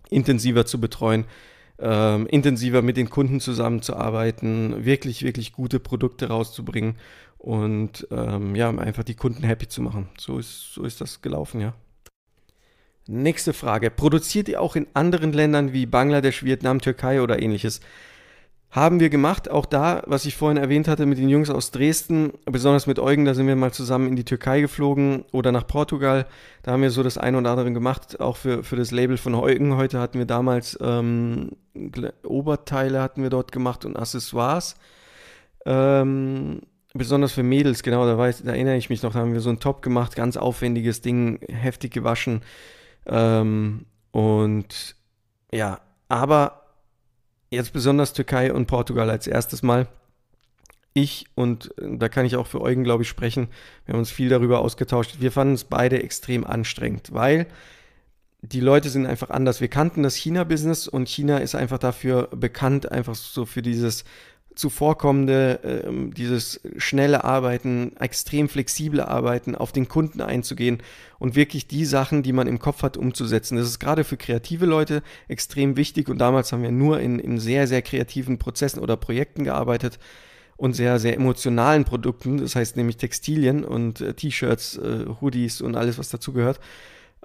intensiver 0.09 0.65
zu 0.65 0.81
betreuen, 0.81 1.25
ähm, 1.77 2.27
intensiver 2.27 2.81
mit 2.81 2.97
den 2.97 3.09
Kunden 3.09 3.39
zusammenzuarbeiten, 3.39 4.83
wirklich, 4.85 5.23
wirklich 5.23 5.53
gute 5.53 5.79
Produkte 5.79 6.27
rauszubringen 6.27 6.95
und 7.37 8.07
ähm, 8.11 8.55
ja, 8.55 8.69
einfach 8.69 9.03
die 9.03 9.15
Kunden 9.15 9.43
happy 9.43 9.67
zu 9.67 9.81
machen. 9.81 10.09
So 10.17 10.39
ist, 10.39 10.73
so 10.73 10.83
ist 10.83 10.99
das 10.99 11.21
gelaufen, 11.21 11.61
ja. 11.61 11.73
Nächste 13.07 13.53
Frage. 13.53 13.89
Produziert 13.89 14.49
ihr 14.49 14.61
auch 14.61 14.75
in 14.75 14.87
anderen 14.93 15.33
Ländern 15.33 15.73
wie 15.73 15.85
Bangladesch, 15.85 16.43
Vietnam, 16.43 16.79
Türkei 16.79 17.21
oder 17.21 17.41
ähnliches? 17.41 17.79
Haben 18.71 18.99
wir 18.99 19.09
gemacht, 19.09 19.49
auch 19.49 19.65
da, 19.65 20.03
was 20.05 20.25
ich 20.25 20.35
vorhin 20.35 20.57
erwähnt 20.57 20.87
hatte 20.87 21.07
mit 21.07 21.17
den 21.17 21.27
Jungs 21.27 21.49
aus 21.49 21.71
Dresden, 21.71 22.33
besonders 22.45 22.85
mit 22.85 22.99
Eugen, 22.99 23.25
da 23.25 23.33
sind 23.33 23.47
wir 23.47 23.55
mal 23.55 23.73
zusammen 23.73 24.07
in 24.07 24.15
die 24.15 24.25
Türkei 24.25 24.61
geflogen 24.61 25.25
oder 25.31 25.51
nach 25.51 25.65
Portugal. 25.65 26.27
Da 26.61 26.73
haben 26.73 26.83
wir 26.83 26.91
so 26.91 27.01
das 27.01 27.17
eine 27.17 27.39
oder 27.39 27.49
andere 27.49 27.73
gemacht, 27.73 28.19
auch 28.19 28.37
für, 28.37 28.63
für 28.63 28.75
das 28.75 28.91
Label 28.91 29.17
von 29.17 29.33
Eugen. 29.33 29.75
Heute 29.75 29.99
hatten 29.99 30.19
wir 30.19 30.27
damals 30.27 30.77
ähm, 30.81 31.53
Oberteile 32.23 33.01
hatten 33.01 33.23
wir 33.23 33.31
dort 33.31 33.51
gemacht 33.51 33.85
und 33.85 33.97
Accessoires. 33.97 34.75
Ähm, 35.65 36.61
besonders 36.93 37.31
für 37.31 37.43
Mädels, 37.43 37.81
genau, 37.81 38.05
da, 38.05 38.19
weiß, 38.19 38.43
da 38.43 38.51
erinnere 38.51 38.77
ich 38.77 38.91
mich 38.91 39.01
noch, 39.01 39.13
da 39.13 39.19
haben 39.19 39.33
wir 39.33 39.41
so 39.41 39.49
einen 39.49 39.59
Top 39.59 39.81
gemacht, 39.81 40.15
ganz 40.15 40.37
aufwendiges 40.37 41.01
Ding, 41.01 41.39
heftig 41.47 41.91
gewaschen. 41.91 42.41
Ähm, 43.07 43.87
und 44.11 44.95
ja, 45.51 45.79
aber 46.07 46.68
jetzt 47.49 47.73
besonders 47.73 48.13
Türkei 48.13 48.53
und 48.53 48.67
Portugal 48.67 49.09
als 49.09 49.27
erstes 49.27 49.63
Mal. 49.63 49.87
Ich 50.93 51.27
und 51.35 51.73
da 51.77 52.09
kann 52.09 52.25
ich 52.25 52.35
auch 52.35 52.47
für 52.47 52.61
Eugen, 52.61 52.83
glaube 52.83 53.03
ich, 53.03 53.09
sprechen. 53.09 53.49
Wir 53.85 53.93
haben 53.93 53.99
uns 53.99 54.11
viel 54.11 54.29
darüber 54.29 54.59
ausgetauscht. 54.59 55.17
Wir 55.19 55.31
fanden 55.31 55.53
es 55.53 55.63
beide 55.63 56.01
extrem 56.01 56.45
anstrengend, 56.45 57.13
weil 57.13 57.47
die 58.41 58.61
Leute 58.61 58.89
sind 58.89 59.05
einfach 59.05 59.29
anders. 59.29 59.61
Wir 59.61 59.67
kannten 59.67 60.01
das 60.03 60.15
China-Business 60.15 60.87
und 60.87 61.09
China 61.09 61.39
ist 61.39 61.55
einfach 61.55 61.77
dafür 61.77 62.29
bekannt, 62.31 62.91
einfach 62.91 63.15
so 63.15 63.45
für 63.45 63.61
dieses 63.61 64.05
zuvorkommende, 64.55 65.59
äh, 65.63 66.13
dieses 66.13 66.59
schnelle 66.77 67.23
Arbeiten, 67.23 67.95
extrem 67.97 68.49
flexible 68.49 69.01
Arbeiten, 69.01 69.55
auf 69.55 69.71
den 69.71 69.87
Kunden 69.87 70.21
einzugehen 70.21 70.83
und 71.17 71.35
wirklich 71.35 71.67
die 71.67 71.85
Sachen, 71.85 72.23
die 72.23 72.33
man 72.33 72.47
im 72.47 72.59
Kopf 72.59 72.83
hat, 72.83 72.97
umzusetzen. 72.97 73.57
Das 73.57 73.67
ist 73.67 73.79
gerade 73.79 74.03
für 74.03 74.17
kreative 74.17 74.65
Leute 74.65 75.01
extrem 75.27 75.77
wichtig 75.77 76.09
und 76.09 76.17
damals 76.17 76.51
haben 76.51 76.63
wir 76.63 76.71
nur 76.71 76.99
in, 76.99 77.19
in 77.19 77.39
sehr, 77.39 77.67
sehr 77.67 77.81
kreativen 77.81 78.37
Prozessen 78.37 78.79
oder 78.79 78.97
Projekten 78.97 79.43
gearbeitet 79.43 79.99
und 80.57 80.73
sehr, 80.73 80.99
sehr 80.99 81.15
emotionalen 81.15 81.85
Produkten, 81.85 82.37
das 82.37 82.55
heißt 82.55 82.75
nämlich 82.75 82.97
Textilien 82.97 83.63
und 83.63 84.01
äh, 84.01 84.13
T-Shirts, 84.13 84.77
äh, 84.77 85.05
Hoodies 85.21 85.61
und 85.61 85.75
alles, 85.75 85.97
was 85.97 86.09
dazugehört. 86.09 86.59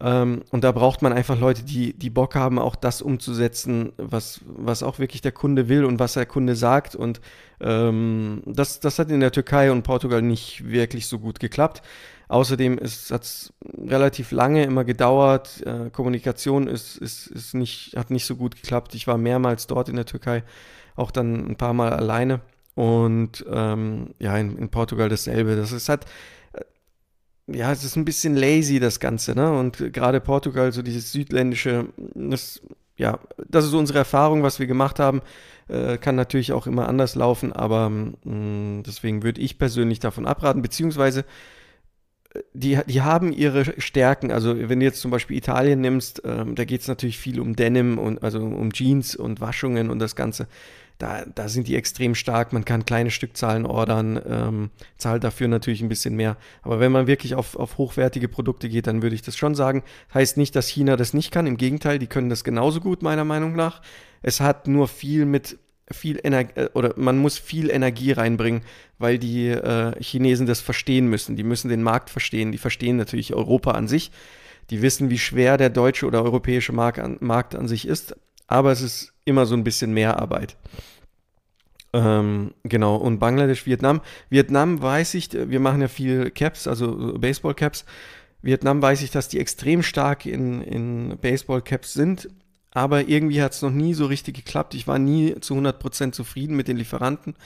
Ähm, 0.00 0.42
und 0.50 0.64
da 0.64 0.72
braucht 0.72 1.02
man 1.02 1.12
einfach 1.12 1.38
Leute, 1.38 1.62
die, 1.62 1.92
die 1.92 2.10
Bock 2.10 2.34
haben, 2.34 2.58
auch 2.58 2.74
das 2.74 3.00
umzusetzen, 3.00 3.92
was, 3.96 4.40
was 4.44 4.82
auch 4.82 4.98
wirklich 4.98 5.20
der 5.20 5.32
Kunde 5.32 5.68
will 5.68 5.84
und 5.84 6.00
was 6.00 6.14
der 6.14 6.26
Kunde 6.26 6.56
sagt. 6.56 6.96
Und 6.96 7.20
ähm, 7.60 8.42
das, 8.46 8.80
das 8.80 8.98
hat 8.98 9.10
in 9.10 9.20
der 9.20 9.32
Türkei 9.32 9.70
und 9.70 9.82
Portugal 9.82 10.22
nicht 10.22 10.68
wirklich 10.68 11.06
so 11.06 11.18
gut 11.18 11.38
geklappt. 11.38 11.82
Außerdem 12.26 12.78
hat 12.78 13.22
es 13.22 13.52
relativ 13.78 14.32
lange 14.32 14.64
immer 14.64 14.84
gedauert. 14.84 15.64
Äh, 15.64 15.90
Kommunikation 15.90 16.66
ist, 16.66 16.96
ist, 16.96 17.28
ist 17.28 17.54
nicht, 17.54 17.96
hat 17.96 18.10
nicht 18.10 18.26
so 18.26 18.34
gut 18.34 18.56
geklappt. 18.56 18.94
Ich 18.94 19.06
war 19.06 19.18
mehrmals 19.18 19.66
dort 19.66 19.88
in 19.88 19.96
der 19.96 20.06
Türkei, 20.06 20.42
auch 20.96 21.10
dann 21.10 21.46
ein 21.46 21.56
paar 21.56 21.74
Mal 21.74 21.92
alleine. 21.92 22.40
Und 22.74 23.44
ähm, 23.48 24.14
ja, 24.18 24.36
in, 24.36 24.58
in, 24.58 24.68
Portugal 24.70 25.08
dasselbe. 25.08 25.54
Das 25.54 25.70
ist 25.70 25.88
halt, 25.88 26.06
ja, 27.46 27.72
es 27.72 27.84
ist 27.84 27.96
ein 27.96 28.04
bisschen 28.04 28.36
lazy, 28.36 28.80
das 28.80 29.00
Ganze, 29.00 29.34
ne? 29.34 29.52
Und 29.52 29.92
gerade 29.92 30.20
Portugal, 30.20 30.72
so 30.72 30.82
dieses 30.82 31.12
südländische, 31.12 31.88
das, 32.14 32.62
ja, 32.96 33.18
das 33.48 33.64
ist 33.66 33.74
unsere 33.74 33.98
Erfahrung, 33.98 34.42
was 34.42 34.58
wir 34.58 34.66
gemacht 34.66 34.98
haben. 34.98 35.20
Äh, 35.68 35.98
kann 35.98 36.14
natürlich 36.14 36.52
auch 36.52 36.66
immer 36.66 36.88
anders 36.88 37.14
laufen, 37.14 37.52
aber 37.52 37.88
mh, 37.90 38.12
mm, 38.24 38.82
deswegen 38.86 39.22
würde 39.22 39.40
ich 39.40 39.58
persönlich 39.58 39.98
davon 39.98 40.26
abraten, 40.26 40.62
beziehungsweise 40.62 41.24
die, 42.52 42.78
die 42.86 43.02
haben 43.02 43.32
ihre 43.32 43.80
Stärken. 43.80 44.30
Also 44.30 44.68
wenn 44.68 44.80
du 44.80 44.86
jetzt 44.86 45.00
zum 45.00 45.10
Beispiel 45.10 45.36
Italien 45.36 45.80
nimmst, 45.80 46.22
ähm, 46.24 46.54
da 46.54 46.64
geht 46.64 46.80
es 46.80 46.88
natürlich 46.88 47.18
viel 47.18 47.40
um 47.40 47.54
Denim 47.56 47.98
und 47.98 48.22
also 48.22 48.40
um 48.40 48.72
Jeans 48.72 49.14
und 49.14 49.40
Waschungen 49.40 49.90
und 49.90 49.98
das 49.98 50.16
Ganze. 50.16 50.48
Da, 50.98 51.24
da 51.26 51.48
sind 51.48 51.66
die 51.66 51.74
extrem 51.74 52.14
stark. 52.14 52.52
Man 52.52 52.64
kann 52.64 52.84
kleine 52.84 53.10
Stückzahlen 53.10 53.66
ordern, 53.66 54.20
ähm, 54.26 54.70
zahlt 54.96 55.24
dafür 55.24 55.48
natürlich 55.48 55.82
ein 55.82 55.88
bisschen 55.88 56.14
mehr. 56.14 56.36
Aber 56.62 56.78
wenn 56.78 56.92
man 56.92 57.06
wirklich 57.06 57.34
auf, 57.34 57.56
auf 57.56 57.78
hochwertige 57.78 58.28
Produkte 58.28 58.68
geht, 58.68 58.86
dann 58.86 59.02
würde 59.02 59.16
ich 59.16 59.22
das 59.22 59.36
schon 59.36 59.54
sagen. 59.54 59.82
Heißt 60.12 60.36
nicht, 60.36 60.54
dass 60.54 60.68
China 60.68 60.96
das 60.96 61.12
nicht 61.12 61.32
kann. 61.32 61.46
Im 61.46 61.56
Gegenteil, 61.56 61.98
die 61.98 62.06
können 62.06 62.28
das 62.28 62.44
genauso 62.44 62.80
gut, 62.80 63.02
meiner 63.02 63.24
Meinung 63.24 63.56
nach. 63.56 63.82
Es 64.22 64.40
hat 64.40 64.68
nur 64.68 64.86
viel 64.86 65.26
mit 65.26 65.58
viel 65.90 66.18
Energie 66.22 66.52
äh, 66.60 66.70
oder 66.74 66.94
man 66.96 67.18
muss 67.18 67.38
viel 67.38 67.70
Energie 67.70 68.12
reinbringen, 68.12 68.62
weil 68.98 69.18
die 69.18 69.48
äh, 69.48 70.00
Chinesen 70.02 70.46
das 70.46 70.60
verstehen 70.60 71.08
müssen. 71.08 71.36
Die 71.36 71.44
müssen 71.44 71.68
den 71.68 71.82
Markt 71.82 72.10
verstehen. 72.10 72.52
Die 72.52 72.58
verstehen 72.58 72.96
natürlich 72.96 73.34
Europa 73.34 73.72
an 73.72 73.88
sich. 73.88 74.10
Die 74.70 74.80
wissen, 74.80 75.10
wie 75.10 75.18
schwer 75.18 75.58
der 75.58 75.70
deutsche 75.70 76.06
oder 76.06 76.22
europäische 76.22 76.72
Markt 76.72 76.98
an, 76.98 77.18
Markt 77.20 77.54
an 77.54 77.68
sich 77.68 77.86
ist. 77.86 78.16
Aber 78.46 78.72
es 78.72 78.80
ist 78.80 79.12
immer 79.24 79.46
so 79.46 79.54
ein 79.54 79.64
bisschen 79.64 79.92
mehr 79.92 80.20
Arbeit. 80.20 80.56
Ähm, 81.92 82.54
genau. 82.64 82.96
Und 82.96 83.18
Bangladesch, 83.18 83.66
Vietnam. 83.66 84.00
Vietnam 84.30 84.82
weiß 84.82 85.14
ich, 85.14 85.32
wir 85.32 85.60
machen 85.60 85.80
ja 85.80 85.88
viel 85.88 86.30
Caps, 86.30 86.66
also 86.66 87.14
Baseball-Caps. 87.18 87.84
Vietnam 88.42 88.82
weiß 88.82 89.02
ich, 89.02 89.10
dass 89.10 89.28
die 89.28 89.40
extrem 89.40 89.82
stark 89.82 90.26
in, 90.26 90.60
in 90.60 91.16
Baseball-Caps 91.20 91.94
sind 91.94 92.28
aber 92.74 93.08
irgendwie 93.08 93.40
hat 93.40 93.52
es 93.52 93.62
noch 93.62 93.70
nie 93.70 93.94
so 93.94 94.06
richtig 94.06 94.34
geklappt. 94.34 94.74
Ich 94.74 94.86
war 94.86 94.98
nie 94.98 95.36
zu 95.40 95.54
100% 95.54 96.12
zufrieden 96.12 96.56
mit 96.56 96.68
den 96.68 96.76
Lieferanten, 96.76 97.36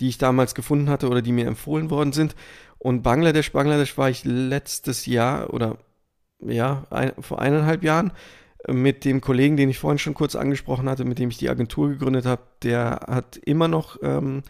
die 0.00 0.08
ich 0.08 0.18
damals 0.18 0.54
gefunden 0.54 0.88
hatte 0.88 1.08
oder 1.08 1.22
die 1.22 1.32
mir 1.32 1.46
empfohlen 1.46 1.90
worden 1.90 2.12
sind. 2.12 2.34
Und 2.78 3.02
Bangladesch, 3.02 3.52
Bangladesch 3.52 3.98
war 3.98 4.08
ich 4.08 4.24
letztes 4.24 5.04
Jahr 5.04 5.52
oder 5.52 5.76
ja, 6.40 6.86
ein, 6.88 7.12
vor 7.20 7.40
eineinhalb 7.40 7.84
Jahren 7.84 8.12
mit 8.68 9.04
dem 9.04 9.20
Kollegen, 9.20 9.56
den 9.56 9.70
ich 9.70 9.78
vorhin 9.78 9.98
schon 9.98 10.14
kurz 10.14 10.36
angesprochen 10.36 10.88
hatte, 10.88 11.04
mit 11.04 11.18
dem 11.18 11.30
ich 11.30 11.38
die 11.38 11.50
Agentur 11.50 11.88
gegründet 11.88 12.26
habe. 12.26 12.42
Der 12.62 13.00
hat 13.08 13.36
immer 13.36 13.68
noch 13.68 13.98
ähm, 14.02 14.42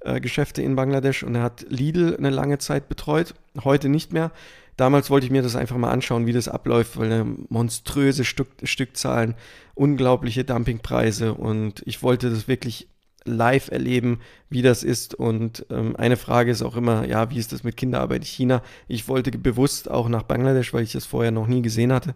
äh, 0.00 0.20
Geschäfte 0.20 0.62
in 0.62 0.76
Bangladesch 0.76 1.22
und 1.22 1.34
er 1.34 1.42
hat 1.42 1.66
Lidl 1.68 2.16
eine 2.16 2.30
lange 2.30 2.58
Zeit 2.58 2.88
betreut, 2.88 3.34
heute 3.64 3.88
nicht 3.88 4.12
mehr. 4.12 4.30
Damals 4.76 5.10
wollte 5.10 5.26
ich 5.26 5.32
mir 5.32 5.42
das 5.42 5.56
einfach 5.56 5.76
mal 5.76 5.90
anschauen, 5.90 6.26
wie 6.26 6.32
das 6.32 6.46
abläuft, 6.46 6.96
weil 6.96 7.12
eine 7.12 7.36
monströse 7.48 8.24
Stück, 8.24 8.48
Stückzahlen, 8.62 9.34
unglaubliche 9.74 10.44
Dumpingpreise 10.44 11.34
und 11.34 11.82
ich 11.84 12.04
wollte 12.04 12.30
das 12.30 12.46
wirklich 12.46 12.88
live 13.24 13.70
erleben, 13.70 14.20
wie 14.48 14.62
das 14.62 14.84
ist. 14.84 15.14
Und 15.14 15.66
ähm, 15.70 15.96
eine 15.96 16.16
Frage 16.16 16.52
ist 16.52 16.62
auch 16.62 16.76
immer, 16.76 17.06
ja, 17.06 17.28
wie 17.30 17.38
ist 17.38 17.52
das 17.52 17.64
mit 17.64 17.76
Kinderarbeit 17.76 18.22
in 18.22 18.26
China? 18.26 18.62
Ich 18.86 19.08
wollte 19.08 19.32
bewusst 19.32 19.90
auch 19.90 20.08
nach 20.08 20.22
Bangladesch, 20.22 20.72
weil 20.72 20.84
ich 20.84 20.92
das 20.92 21.06
vorher 21.06 21.32
noch 21.32 21.48
nie 21.48 21.60
gesehen 21.60 21.92
hatte, 21.92 22.14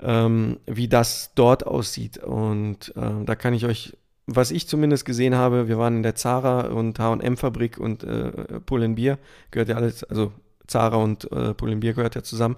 ähm, 0.00 0.58
wie 0.66 0.88
das 0.88 1.32
dort 1.34 1.66
aussieht. 1.66 2.18
Und 2.18 2.92
äh, 2.96 3.24
da 3.24 3.34
kann 3.34 3.54
ich 3.54 3.64
euch, 3.64 3.96
was 4.26 4.50
ich 4.50 4.68
zumindest 4.68 5.04
gesehen 5.04 5.34
habe, 5.34 5.68
wir 5.68 5.78
waren 5.78 5.96
in 5.96 6.02
der 6.02 6.14
Zara 6.14 6.68
und 6.68 6.98
H&M-Fabrik 6.98 7.78
und 7.78 8.04
äh, 8.04 8.30
Pull&Beer, 8.64 9.18
gehört 9.50 9.68
ja 9.68 9.76
alles, 9.76 10.04
also 10.04 10.32
Zara 10.66 10.96
und 10.96 11.30
äh, 11.32 11.54
Pull&Beer 11.54 11.94
gehört 11.94 12.14
ja 12.14 12.22
zusammen 12.22 12.56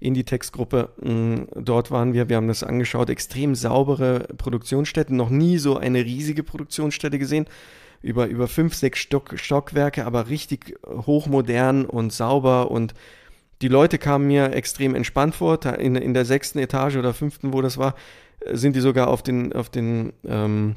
in 0.00 0.14
die 0.14 0.24
Textgruppe. 0.24 0.90
Mm, 1.00 1.44
dort 1.54 1.90
waren 1.90 2.12
wir, 2.12 2.28
wir 2.28 2.36
haben 2.36 2.48
das 2.48 2.62
angeschaut, 2.62 3.10
extrem 3.10 3.54
saubere 3.54 4.26
Produktionsstätten, 4.36 5.16
noch 5.16 5.30
nie 5.30 5.58
so 5.58 5.76
eine 5.76 6.04
riesige 6.04 6.42
Produktionsstätte 6.42 7.18
gesehen. 7.18 7.46
Über, 8.02 8.26
über 8.26 8.48
fünf, 8.48 8.74
sechs 8.74 8.98
Stock, 8.98 9.32
Stockwerke, 9.36 10.04
aber 10.04 10.28
richtig 10.28 10.76
hochmodern 10.86 11.86
und 11.86 12.12
sauber 12.12 12.70
und 12.70 12.92
die 13.62 13.68
Leute 13.68 13.98
kamen 13.98 14.26
mir 14.26 14.52
extrem 14.52 14.94
entspannt 14.94 15.34
vor. 15.34 15.64
In, 15.78 15.96
in 15.96 16.14
der 16.14 16.24
sechsten 16.24 16.58
Etage 16.58 16.96
oder 16.96 17.14
fünften, 17.14 17.52
wo 17.52 17.62
das 17.62 17.78
war, 17.78 17.94
äh, 18.40 18.56
sind 18.56 18.76
die 18.76 18.80
sogar 18.80 19.08
auf 19.08 19.22
den, 19.22 19.52
auf 19.52 19.68
den 19.68 20.12
ähm, 20.26 20.76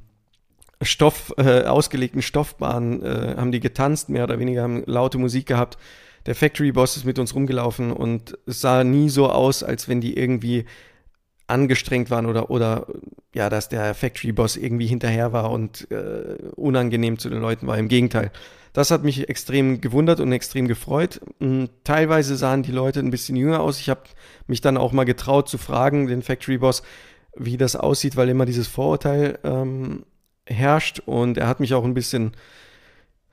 Stoff, 0.82 1.34
äh, 1.38 1.64
ausgelegten 1.64 2.22
Stoffbahnen, 2.22 3.04
äh, 3.04 3.36
haben 3.38 3.52
die 3.52 3.60
getanzt, 3.60 4.10
mehr 4.10 4.24
oder 4.24 4.40
weniger, 4.40 4.64
haben 4.64 4.84
laute 4.86 5.18
Musik 5.18 5.48
gehabt 5.48 5.78
der 6.28 6.36
Factory 6.36 6.74
Boss 6.74 6.98
ist 6.98 7.06
mit 7.06 7.18
uns 7.20 7.34
rumgelaufen 7.34 7.92
und 7.92 8.38
es 8.46 8.60
sah 8.62 8.84
nie 8.84 9.10
so 9.10 9.30
aus, 9.30 9.64
als 9.64 9.88
wenn 9.88 10.02
die 10.02 10.16
irgendwie 10.16 10.66
angestrengt 11.48 12.12
waren 12.12 12.26
oder, 12.26 12.52
oder 12.52 12.86
ja, 13.34 13.50
dass 13.50 13.70
der 13.70 13.94
Factory 13.94 14.32
Boss 14.32 14.56
irgendwie 14.56 14.88
hinterher 14.88 15.34
war 15.34 15.52
und 15.52 15.90
äh, 15.92 16.38
unangenehm 16.56 17.20
zu 17.20 17.30
den 17.30 17.42
Leuten 17.42 17.68
war. 17.68 17.78
Im 17.78 17.88
Gegenteil. 17.88 18.32
Das 18.74 18.92
hat 18.92 19.04
mich 19.04 19.28
extrem 19.28 19.82
gewundert 19.82 20.20
und 20.20 20.32
extrem 20.32 20.68
gefreut. 20.68 21.20
Hm, 21.40 21.70
teilweise 21.84 22.36
sahen 22.36 22.64
die 22.64 22.72
Leute 22.72 23.00
ein 23.00 23.10
bisschen 23.10 23.36
jünger 23.36 23.60
aus. 23.60 23.80
Ich 23.80 23.90
habe 23.90 24.02
mich 24.48 24.62
dann 24.62 24.78
auch 24.78 24.92
mal 24.92 25.04
getraut 25.04 25.50
zu 25.50 25.58
fragen, 25.58 26.08
den 26.08 26.22
Factory 26.22 26.60
Boss, 26.60 26.84
wie 27.36 27.58
das 27.58 27.76
aussieht, 27.76 28.16
weil 28.16 28.30
immer 28.30 28.46
dieses 28.46 28.68
Vorurteil 28.68 29.40
ähm, 29.44 30.06
herrscht. 30.46 31.00
Und 31.06 31.38
er 31.38 31.48
hat 31.48 31.60
mich 31.60 31.74
auch 31.74 31.86
ein 31.86 31.94
bisschen 31.94 32.34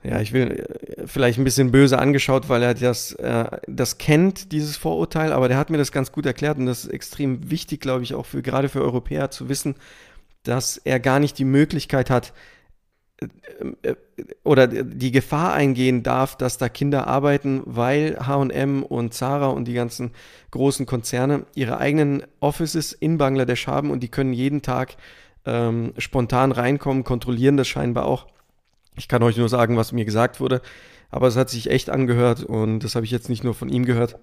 ja, 0.05 0.19
ich 0.21 0.33
will 0.33 0.51
äh, 0.51 1.07
vielleicht 1.07 1.37
ein 1.39 1.43
bisschen 1.43 1.71
böse 1.71 1.97
angeschaut, 1.99 2.49
weil 2.49 2.61
er 2.61 2.73
das, 2.73 3.13
äh, 3.13 3.45
das 3.67 3.97
kennt, 3.97 4.51
dieses 4.51 4.77
Vorurteil, 4.77 5.33
aber 5.33 5.47
der 5.47 5.57
hat 5.57 5.69
mir 5.69 5.77
das 5.77 5.91
ganz 5.91 6.11
gut 6.11 6.25
erklärt 6.25 6.57
und 6.57 6.65
das 6.65 6.85
ist 6.85 6.91
extrem 6.91 7.49
wichtig, 7.49 7.81
glaube 7.81 8.03
ich, 8.03 8.13
auch 8.13 8.25
für 8.25 8.41
gerade 8.41 8.69
für 8.69 8.81
Europäer 8.81 9.31
zu 9.31 9.49
wissen, 9.49 9.75
dass 10.43 10.77
er 10.77 10.99
gar 10.99 11.19
nicht 11.19 11.39
die 11.39 11.45
Möglichkeit 11.45 12.09
hat 12.09 12.33
äh, 13.19 13.27
äh 13.83 13.95
oder 14.45 14.67
die 14.67 15.11
Gefahr 15.11 15.53
eingehen 15.53 16.01
darf, 16.01 16.37
dass 16.37 16.57
da 16.57 16.69
Kinder 16.69 17.07
arbeiten, 17.07 17.61
weil 17.65 18.17
HM 18.25 18.83
und 18.83 19.13
Zara 19.13 19.47
und 19.47 19.65
die 19.65 19.73
ganzen 19.73 20.11
großen 20.51 20.85
Konzerne 20.85 21.45
ihre 21.53 21.79
eigenen 21.79 22.23
Offices 22.39 22.93
in 22.93 23.17
Bangladesch 23.17 23.67
haben 23.67 23.91
und 23.91 24.01
die 24.01 24.07
können 24.07 24.31
jeden 24.31 24.61
Tag 24.61 24.95
ähm, 25.45 25.93
spontan 25.97 26.53
reinkommen, 26.53 27.03
kontrollieren 27.03 27.57
das 27.57 27.67
scheinbar 27.67 28.05
auch 28.05 28.27
ich 28.95 29.07
kann 29.07 29.23
euch 29.23 29.37
nur 29.37 29.49
sagen, 29.49 29.77
was 29.77 29.91
mir 29.91 30.05
gesagt 30.05 30.39
wurde, 30.39 30.61
aber 31.09 31.27
es 31.27 31.35
hat 31.35 31.49
sich 31.49 31.69
echt 31.69 31.89
angehört 31.89 32.43
und 32.43 32.79
das 32.79 32.95
habe 32.95 33.05
ich 33.05 33.11
jetzt 33.11 33.29
nicht 33.29 33.43
nur 33.43 33.53
von 33.53 33.69
ihm 33.69 33.85
gehört, 33.85 34.17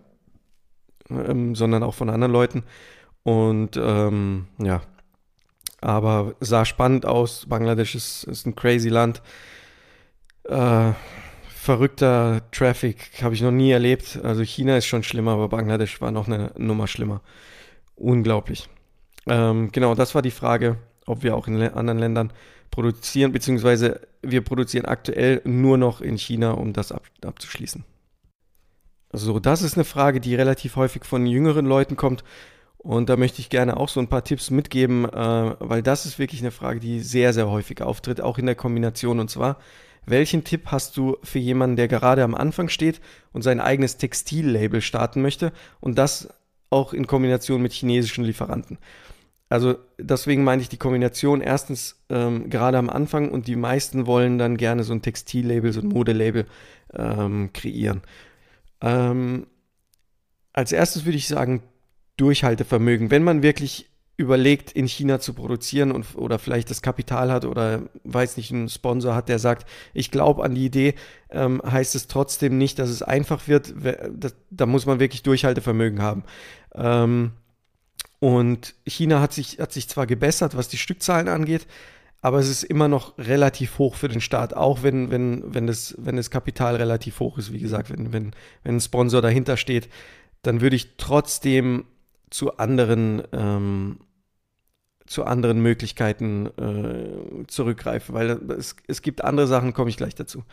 ähm, 1.10 1.54
sondern 1.54 1.82
auch 1.82 1.94
von 1.94 2.10
anderen 2.10 2.32
Leuten. 2.32 2.64
Und 3.22 3.76
ähm, 3.76 4.46
ja, 4.58 4.82
aber 5.80 6.34
sah 6.40 6.64
spannend 6.64 7.06
aus. 7.06 7.46
Bangladesch 7.46 7.94
ist, 7.94 8.24
ist 8.24 8.46
ein 8.46 8.54
crazy 8.54 8.88
Land. 8.88 9.22
Äh, 10.44 10.92
verrückter 11.48 12.42
Traffic 12.50 13.22
habe 13.22 13.34
ich 13.34 13.42
noch 13.42 13.52
nie 13.52 13.70
erlebt. 13.70 14.20
Also 14.22 14.42
China 14.42 14.76
ist 14.76 14.86
schon 14.86 15.02
schlimmer, 15.02 15.32
aber 15.32 15.48
Bangladesch 15.48 16.00
war 16.00 16.10
noch 16.10 16.26
eine 16.26 16.52
Nummer 16.56 16.86
schlimmer. 16.86 17.20
Unglaublich. 17.94 18.68
Ähm, 19.26 19.70
genau, 19.70 19.94
das 19.94 20.14
war 20.14 20.22
die 20.22 20.32
Frage, 20.32 20.78
ob 21.06 21.22
wir 21.22 21.36
auch 21.36 21.46
in 21.46 21.60
anderen 21.60 21.98
Ländern 21.98 22.32
produzieren, 22.70 23.32
beziehungsweise 23.32 24.00
wir 24.22 24.42
produzieren 24.42 24.86
aktuell 24.86 25.40
nur 25.44 25.78
noch 25.78 26.00
in 26.00 26.16
China, 26.16 26.52
um 26.52 26.72
das 26.72 26.92
ab, 26.92 27.02
abzuschließen. 27.24 27.84
So, 29.12 29.38
das 29.38 29.62
ist 29.62 29.76
eine 29.76 29.84
Frage, 29.84 30.20
die 30.20 30.34
relativ 30.34 30.76
häufig 30.76 31.04
von 31.04 31.26
jüngeren 31.26 31.66
Leuten 31.66 31.96
kommt. 31.96 32.24
Und 32.78 33.08
da 33.08 33.16
möchte 33.16 33.40
ich 33.40 33.50
gerne 33.50 33.76
auch 33.76 33.88
so 33.88 34.00
ein 34.00 34.08
paar 34.08 34.24
Tipps 34.24 34.50
mitgeben, 34.50 35.04
äh, 35.04 35.54
weil 35.60 35.82
das 35.82 36.06
ist 36.06 36.18
wirklich 36.18 36.40
eine 36.40 36.50
Frage, 36.50 36.80
die 36.80 37.00
sehr, 37.00 37.32
sehr 37.32 37.48
häufig 37.48 37.80
auftritt, 37.82 38.20
auch 38.20 38.38
in 38.38 38.46
der 38.46 38.56
Kombination. 38.56 39.20
Und 39.20 39.30
zwar, 39.30 39.58
welchen 40.04 40.42
Tipp 40.42 40.66
hast 40.66 40.96
du 40.96 41.16
für 41.22 41.38
jemanden, 41.38 41.76
der 41.76 41.86
gerade 41.86 42.24
am 42.24 42.34
Anfang 42.34 42.68
steht 42.68 43.00
und 43.32 43.42
sein 43.42 43.60
eigenes 43.60 43.98
Textillabel 43.98 44.80
starten 44.80 45.22
möchte 45.22 45.52
und 45.80 45.96
das 45.96 46.28
auch 46.70 46.92
in 46.92 47.06
Kombination 47.06 47.62
mit 47.62 47.72
chinesischen 47.72 48.24
Lieferanten? 48.24 48.78
Also 49.52 49.76
deswegen 49.98 50.44
meine 50.44 50.62
ich 50.62 50.70
die 50.70 50.78
Kombination 50.78 51.42
erstens 51.42 52.02
ähm, 52.08 52.48
gerade 52.48 52.78
am 52.78 52.88
Anfang 52.88 53.30
und 53.30 53.46
die 53.48 53.56
meisten 53.56 54.06
wollen 54.06 54.38
dann 54.38 54.56
gerne 54.56 54.82
so 54.82 54.94
ein 54.94 55.02
Textillabel, 55.02 55.74
so 55.74 55.80
ein 55.82 55.88
Modelabel 55.88 56.46
ähm, 56.94 57.52
kreieren. 57.52 58.00
Ähm, 58.80 59.46
als 60.54 60.72
erstes 60.72 61.04
würde 61.04 61.18
ich 61.18 61.28
sagen, 61.28 61.62
Durchhaltevermögen. 62.16 63.10
Wenn 63.10 63.24
man 63.24 63.42
wirklich 63.42 63.90
überlegt, 64.16 64.72
in 64.72 64.88
China 64.88 65.20
zu 65.20 65.34
produzieren 65.34 65.92
und, 65.92 66.16
oder 66.16 66.38
vielleicht 66.38 66.70
das 66.70 66.80
Kapital 66.80 67.30
hat 67.30 67.44
oder 67.44 67.82
weiß 68.04 68.38
nicht, 68.38 68.52
einen 68.52 68.70
Sponsor 68.70 69.14
hat, 69.14 69.28
der 69.28 69.38
sagt, 69.38 69.68
ich 69.92 70.10
glaube 70.10 70.44
an 70.44 70.54
die 70.54 70.64
Idee, 70.64 70.94
ähm, 71.30 71.60
heißt 71.62 71.94
es 71.94 72.06
trotzdem 72.06 72.56
nicht, 72.56 72.78
dass 72.78 72.88
es 72.88 73.02
einfach 73.02 73.48
wird. 73.48 73.74
Das, 74.14 74.34
da 74.48 74.64
muss 74.64 74.86
man 74.86 74.98
wirklich 74.98 75.22
Durchhaltevermögen 75.22 76.00
haben. 76.00 76.24
Ähm, 76.74 77.32
und 78.22 78.76
China 78.86 79.20
hat 79.20 79.32
sich, 79.32 79.58
hat 79.58 79.72
sich 79.72 79.88
zwar 79.88 80.06
gebessert, 80.06 80.56
was 80.56 80.68
die 80.68 80.76
Stückzahlen 80.76 81.26
angeht, 81.26 81.66
aber 82.20 82.38
es 82.38 82.48
ist 82.48 82.62
immer 82.62 82.86
noch 82.86 83.18
relativ 83.18 83.80
hoch 83.80 83.96
für 83.96 84.06
den 84.06 84.20
Staat, 84.20 84.54
auch 84.54 84.84
wenn, 84.84 85.10
wenn, 85.10 85.52
wenn, 85.52 85.66
das, 85.66 85.96
wenn 85.98 86.14
das 86.14 86.30
Kapital 86.30 86.76
relativ 86.76 87.18
hoch 87.18 87.36
ist. 87.36 87.52
Wie 87.52 87.58
gesagt, 87.58 87.90
wenn, 87.90 88.12
wenn, 88.12 88.30
wenn 88.62 88.76
ein 88.76 88.80
Sponsor 88.80 89.22
dahinter 89.22 89.56
steht, 89.56 89.88
dann 90.42 90.60
würde 90.60 90.76
ich 90.76 90.96
trotzdem 90.98 91.84
zu 92.30 92.58
anderen, 92.58 93.24
ähm, 93.32 93.98
zu 95.04 95.24
anderen 95.24 95.60
Möglichkeiten 95.60 96.46
äh, 96.46 97.46
zurückgreifen, 97.48 98.14
weil 98.14 98.30
es, 98.56 98.76
es 98.86 99.02
gibt 99.02 99.24
andere 99.24 99.48
Sachen, 99.48 99.72
komme 99.72 99.90
ich 99.90 99.96
gleich 99.96 100.14
dazu. 100.14 100.44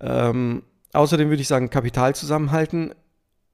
Ähm, 0.00 0.64
außerdem 0.92 1.28
würde 1.28 1.42
ich 1.42 1.48
sagen, 1.48 1.70
Kapital 1.70 2.16
zusammenhalten. 2.16 2.92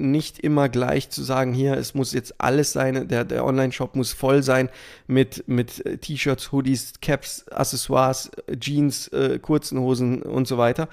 Nicht 0.01 0.39
immer 0.39 0.69
gleich 0.69 1.11
zu 1.11 1.23
sagen, 1.23 1.53
hier, 1.53 1.75
es 1.75 1.95
muss 1.95 2.13
jetzt 2.13 2.41
alles 2.41 2.73
sein, 2.73 3.09
der, 3.09 3.25
der 3.25 3.45
Online-Shop 3.45 3.95
muss 3.97 4.13
voll 4.13 4.43
sein 4.43 4.69
mit, 5.07 5.45
mit 5.47 5.85
äh, 5.85 5.99
T-Shirts, 5.99 6.53
Hoodies, 6.53 6.95
Caps, 7.01 7.47
Accessoires, 7.49 8.31
Jeans, 8.59 9.09
äh, 9.09 9.39
kurzen 9.39 9.79
Hosen 9.79 10.23
und 10.23 10.49
so 10.49 10.59
weiter 10.59 10.89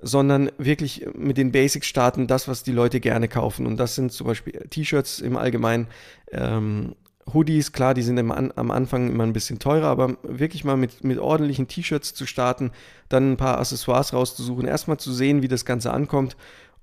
sondern 0.00 0.52
wirklich 0.58 1.06
mit 1.14 1.38
den 1.38 1.50
Basics 1.50 1.88
starten, 1.88 2.28
das, 2.28 2.46
was 2.46 2.62
die 2.62 2.70
Leute 2.70 3.00
gerne 3.00 3.26
kaufen. 3.26 3.66
Und 3.66 3.78
das 3.78 3.96
sind 3.96 4.12
zum 4.12 4.28
Beispiel 4.28 4.52
T-Shirts 4.70 5.18
im 5.18 5.36
Allgemeinen, 5.36 5.88
ähm, 6.30 6.94
Hoodies, 7.32 7.72
klar, 7.72 7.94
die 7.94 8.02
sind 8.02 8.18
am, 8.18 8.30
am 8.30 8.70
Anfang 8.70 9.10
immer 9.10 9.24
ein 9.24 9.32
bisschen 9.32 9.58
teurer, 9.58 9.88
aber 9.88 10.16
wirklich 10.22 10.64
mal 10.64 10.76
mit, 10.76 11.04
mit 11.04 11.18
ordentlichen 11.18 11.68
T-Shirts 11.68 12.14
zu 12.14 12.26
starten, 12.26 12.70
dann 13.08 13.32
ein 13.32 13.36
paar 13.36 13.58
Accessoires 13.58 14.12
rauszusuchen, 14.12 14.66
erstmal 14.66 14.98
zu 14.98 15.12
sehen, 15.12 15.42
wie 15.42 15.48
das 15.48 15.64
Ganze 15.64 15.92
ankommt 15.92 16.36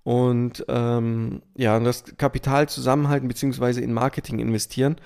und 0.05 0.63
ähm, 0.67 1.41
ja, 1.57 1.79
das 1.79 2.03
Kapital 2.17 2.69
zusammenhalten 2.69 3.27
bzw. 3.27 3.81
in 3.81 3.91
Marketing 3.91 4.37
investieren. 4.37 4.97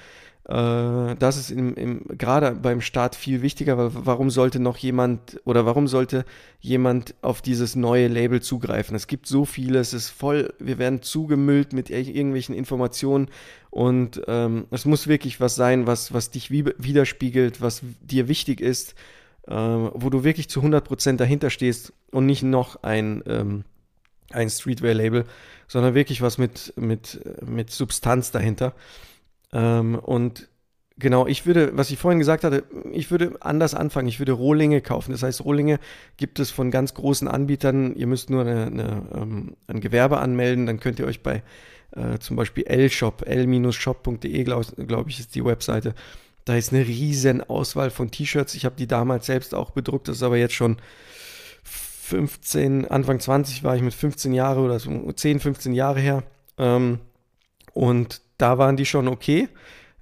Äh, 0.43 1.15
das 1.15 1.37
ist 1.37 1.51
im, 1.51 1.73
im, 1.75 2.03
gerade 2.17 2.51
beim 2.51 2.81
Start 2.81 3.15
viel 3.15 3.41
wichtiger, 3.41 3.77
weil 3.77 3.91
warum 3.93 4.29
sollte 4.29 4.59
noch 4.59 4.75
jemand 4.75 5.39
oder 5.45 5.65
warum 5.65 5.87
sollte 5.87 6.25
jemand 6.59 7.15
auf 7.21 7.41
dieses 7.41 7.77
neue 7.77 8.09
Label 8.09 8.41
zugreifen? 8.41 8.93
Es 8.93 9.07
gibt 9.07 9.25
so 9.25 9.45
viele, 9.45 9.79
es 9.79 9.93
ist 9.93 10.09
voll, 10.09 10.53
wir 10.59 10.77
werden 10.79 11.01
zugemüllt 11.01 11.71
mit 11.71 11.89
irgendwelchen 11.89 12.53
Informationen 12.53 13.29
und 13.69 14.21
ähm, 14.27 14.65
es 14.69 14.83
muss 14.83 15.07
wirklich 15.07 15.39
was 15.39 15.55
sein, 15.55 15.87
was, 15.87 16.13
was 16.13 16.29
dich 16.29 16.51
widerspiegelt, 16.51 17.61
was 17.61 17.83
dir 18.01 18.27
wichtig 18.27 18.59
ist, 18.59 18.95
äh, 19.47 19.53
wo 19.53 20.09
du 20.09 20.25
wirklich 20.25 20.49
zu 20.49 20.61
100% 20.61 21.15
dahinter 21.15 21.49
stehst 21.51 21.93
und 22.11 22.25
nicht 22.25 22.43
noch 22.43 22.83
ein, 22.83 23.23
ähm, 23.27 23.63
ein 24.31 24.49
Streetwear-Label, 24.49 25.25
sondern 25.67 25.95
wirklich 25.95 26.21
was 26.21 26.37
mit, 26.37 26.73
mit, 26.75 27.19
mit 27.45 27.71
Substanz 27.71 28.31
dahinter. 28.31 28.73
Ähm, 29.53 29.95
und 29.95 30.47
genau, 30.97 31.27
ich 31.27 31.45
würde, 31.45 31.71
was 31.75 31.91
ich 31.91 31.97
vorhin 31.97 32.19
gesagt 32.19 32.43
hatte, 32.43 32.63
ich 32.91 33.09
würde 33.11 33.33
anders 33.39 33.73
anfangen. 33.73 34.07
Ich 34.07 34.19
würde 34.19 34.33
Rohlinge 34.33 34.81
kaufen. 34.81 35.11
Das 35.11 35.23
heißt, 35.23 35.43
Rohlinge 35.43 35.79
gibt 36.17 36.39
es 36.39 36.51
von 36.51 36.71
ganz 36.71 36.93
großen 36.93 37.27
Anbietern. 37.27 37.95
Ihr 37.95 38.07
müsst 38.07 38.29
nur 38.29 38.41
eine, 38.41 38.65
eine, 38.67 39.07
ähm, 39.13 39.55
ein 39.67 39.81
Gewerbe 39.81 40.19
anmelden, 40.19 40.65
dann 40.65 40.79
könnt 40.79 40.99
ihr 40.99 41.05
euch 41.05 41.23
bei 41.23 41.43
äh, 41.91 42.19
zum 42.19 42.35
Beispiel 42.35 42.65
L-Shop, 42.65 43.23
l-shop.de, 43.25 44.43
glaube 44.43 44.85
glaub 44.85 45.07
ich, 45.07 45.19
ist 45.19 45.35
die 45.35 45.43
Webseite. 45.43 45.95
Da 46.45 46.55
ist 46.55 46.73
eine 46.73 46.85
riesen 46.85 47.41
Auswahl 47.47 47.89
von 47.89 48.11
T-Shirts. 48.11 48.55
Ich 48.55 48.65
habe 48.65 48.75
die 48.75 48.87
damals 48.87 49.25
selbst 49.25 49.53
auch 49.53 49.71
bedruckt, 49.71 50.07
das 50.07 50.17
ist 50.17 50.23
aber 50.23 50.37
jetzt 50.37 50.53
schon 50.53 50.77
15, 52.09 52.87
Anfang 52.87 53.19
20 53.19 53.63
war 53.63 53.75
ich 53.75 53.81
mit 53.81 53.93
15 53.93 54.33
Jahre 54.33 54.61
oder 54.61 54.79
so 54.79 55.11
10, 55.11 55.39
15 55.39 55.73
Jahre 55.73 55.99
her. 55.99 56.23
Ähm, 56.57 56.99
und 57.73 58.21
da 58.37 58.57
waren 58.57 58.77
die 58.77 58.85
schon 58.85 59.07
okay. 59.07 59.47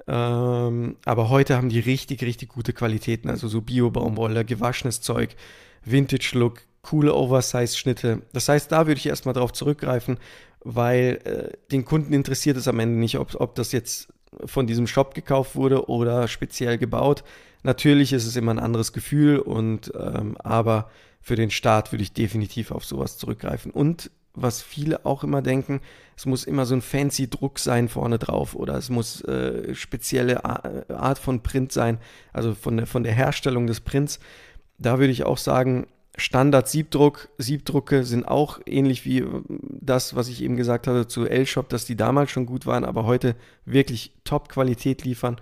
Ähm, 0.08 0.96
aber 1.04 1.30
heute 1.30 1.58
haben 1.58 1.70
die 1.70 1.80
richtig, 1.80 2.24
richtig 2.24 2.50
gute 2.50 2.72
Qualitäten. 2.72 3.30
Also 3.30 3.50
so 3.50 3.62
Bio-Baumwolle, 3.62 4.46
gewaschenes 4.46 5.02
Zeug, 5.02 5.36
Vintage-Look, 5.84 6.62
coole 6.82 7.14
Oversize-Schnitte. 7.14 8.22
Das 8.32 8.48
heißt, 8.48 8.72
da 8.72 8.88
würde 8.88 9.00
ich 9.00 9.08
erstmal 9.08 9.34
drauf 9.34 9.52
zurückgreifen, 9.52 10.18
weil 10.62 11.20
äh, 11.26 11.58
den 11.72 11.84
Kunden 11.84 12.14
interessiert 12.14 12.56
es 12.56 12.70
am 12.70 12.80
Ende 12.80 12.98
nicht, 12.98 13.18
ob, 13.18 13.36
ob 13.36 13.56
das 13.56 13.74
jetzt 13.74 14.08
von 14.46 14.68
diesem 14.68 14.88
Shop 14.88 15.14
gekauft 15.14 15.56
wurde 15.56 15.90
oder 15.90 16.28
speziell 16.28 16.78
gebaut. 16.78 17.24
Natürlich 17.64 18.14
ist 18.14 18.26
es 18.26 18.36
immer 18.36 18.52
ein 18.52 18.60
anderes 18.60 18.94
Gefühl 18.94 19.40
und 19.40 19.92
ähm, 20.00 20.38
aber 20.38 20.90
für 21.22 21.36
den 21.36 21.52
Start 21.52 21.92
würde 21.92 22.04
ich 22.04 22.14
definitiv 22.14 22.72
auf 22.72 22.86
sowas 22.86 23.18
zurückgreifen. 23.18 23.72
Und 23.72 24.12
was 24.34 24.62
viele 24.62 25.06
auch 25.06 25.24
immer 25.24 25.42
denken, 25.42 25.82
es 26.16 26.26
muss 26.26 26.46
immer 26.46 26.66
so 26.66 26.76
ein 26.76 26.82
fancy 26.82 27.30
Druck 27.30 27.60
sein 27.60 27.90
vorne 27.90 28.20
drauf 28.20 28.56
oder 28.56 28.76
es 28.76 28.90
muss 28.90 29.22
äh, 29.24 29.74
spezielle 29.74 30.46
Art 30.46 31.18
von 31.18 31.42
Print 31.42 31.72
sein, 31.72 31.98
also 32.34 32.54
von 32.54 32.78
der, 32.78 32.88
von 32.88 33.04
der 33.04 33.14
Herstellung 33.14 33.68
des 33.68 33.82
Prints. 33.82 34.20
Da 34.78 35.00
würde 35.00 35.12
ich 35.12 35.26
auch 35.26 35.40
sagen, 35.40 35.88
Standard 36.18 36.68
Siebdruck, 36.68 37.30
Siebdrucke 37.38 38.04
sind 38.04 38.28
auch 38.28 38.60
ähnlich 38.66 39.06
wie 39.06 39.20
äh, 39.20 39.42
das, 39.50 40.16
was 40.16 40.28
ich 40.28 40.42
eben 40.42 40.58
gesagt 40.58 40.88
hatte 40.88 41.08
zu 41.08 41.26
L-Shop, 41.26 41.70
dass 41.70 41.86
die 41.86 41.96
damals 41.96 42.32
schon 42.32 42.46
gut 42.46 42.66
waren, 42.66 42.84
aber 42.84 43.06
heute 43.06 43.36
wirklich 43.66 44.14
Top-Qualität 44.24 45.04
liefern. 45.04 45.38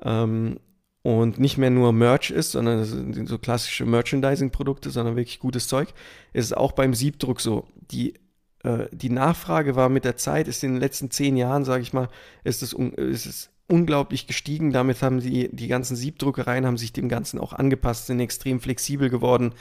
Ähm, 0.00 0.58
und 1.04 1.40
nicht 1.40 1.58
mehr 1.58 1.70
nur 1.70 1.92
Merch 1.92 2.30
ist, 2.30 2.52
sondern 2.52 3.26
so 3.26 3.36
klassische 3.36 3.84
Merchandising-Produkte, 3.84 4.90
sondern 4.90 5.16
wirklich 5.16 5.40
gutes 5.40 5.66
Zeug, 5.66 5.88
ist 6.32 6.44
es 6.44 6.52
auch 6.52 6.70
beim 6.70 6.94
Siebdruck 6.94 7.40
so. 7.40 7.66
Die 7.90 8.14
äh, 8.62 8.86
die 8.92 9.10
Nachfrage 9.10 9.76
war 9.76 9.88
mit 9.88 10.04
der 10.04 10.16
Zeit, 10.16 10.48
ist 10.48 10.62
in 10.62 10.72
den 10.72 10.80
letzten 10.80 11.10
zehn 11.10 11.36
Jahren, 11.36 11.64
sage 11.64 11.82
ich 11.82 11.92
mal, 11.92 12.08
ist 12.44 12.62
es, 12.62 12.72
ist 12.72 13.26
es 13.26 13.50
unglaublich 13.68 14.26
gestiegen. 14.26 14.72
Damit 14.72 15.02
haben 15.02 15.20
die, 15.20 15.48
die 15.54 15.68
ganzen 15.68 15.96
Siebdruckereien 15.96 16.66
haben 16.66 16.76
sich 16.76 16.92
dem 16.92 17.08
Ganzen 17.08 17.40
auch 17.40 17.52
angepasst, 17.52 18.06
sind 18.06 18.20
extrem 18.20 18.60
flexibel 18.60 19.10
geworden, 19.10 19.54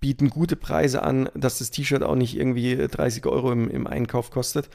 bieten 0.00 0.30
gute 0.30 0.56
Preise 0.56 1.02
an, 1.02 1.28
dass 1.34 1.58
das 1.58 1.70
T-Shirt 1.70 2.02
auch 2.02 2.14
nicht 2.14 2.36
irgendwie 2.36 2.76
30 2.76 3.26
Euro 3.26 3.52
im, 3.52 3.70
im 3.70 3.86
Einkauf 3.86 4.30
kostet, 4.30 4.68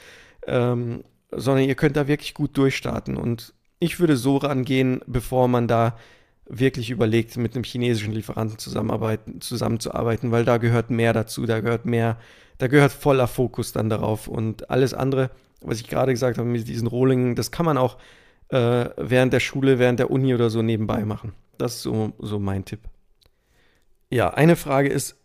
ähm, 0.47 1.03
sondern 1.31 1.65
ihr 1.65 1.75
könnt 1.75 1.95
da 1.95 2.07
wirklich 2.07 2.33
gut 2.33 2.57
durchstarten. 2.57 3.17
Und 3.17 3.53
ich 3.79 3.99
würde 3.99 4.17
so 4.17 4.37
rangehen, 4.37 5.01
bevor 5.07 5.47
man 5.47 5.67
da 5.67 5.97
wirklich 6.45 6.89
überlegt, 6.89 7.37
mit 7.37 7.55
einem 7.55 7.63
chinesischen 7.63 8.13
Lieferanten 8.13 8.57
zusammenarbeiten, 8.57 9.41
zusammenzuarbeiten, 9.41 10.31
weil 10.31 10.43
da 10.43 10.57
gehört 10.57 10.89
mehr 10.89 11.13
dazu, 11.13 11.45
da 11.45 11.61
gehört 11.61 11.85
mehr 11.85 12.17
da 12.61 12.67
gehört 12.67 12.91
voller 12.91 13.27
Fokus 13.27 13.71
dann 13.71 13.89
darauf. 13.89 14.27
Und 14.27 14.69
alles 14.69 14.93
andere, 14.93 15.31
was 15.61 15.81
ich 15.81 15.87
gerade 15.87 16.11
gesagt 16.11 16.37
habe 16.37 16.47
mit 16.47 16.67
diesen 16.67 16.87
Rohlingen, 16.87 17.35
das 17.35 17.49
kann 17.49 17.65
man 17.65 17.75
auch 17.75 17.97
äh, 18.49 18.85
während 18.97 19.33
der 19.33 19.39
Schule, 19.39 19.79
während 19.79 19.97
der 19.97 20.11
Uni 20.11 20.35
oder 20.35 20.51
so 20.51 20.61
nebenbei 20.61 21.03
machen. 21.03 21.33
Das 21.57 21.77
ist 21.77 21.81
so, 21.81 22.13
so 22.19 22.37
mein 22.37 22.63
Tipp. 22.63 22.81
Ja, 24.11 24.29
eine 24.33 24.57
Frage 24.57 24.89
ist, 24.89 25.15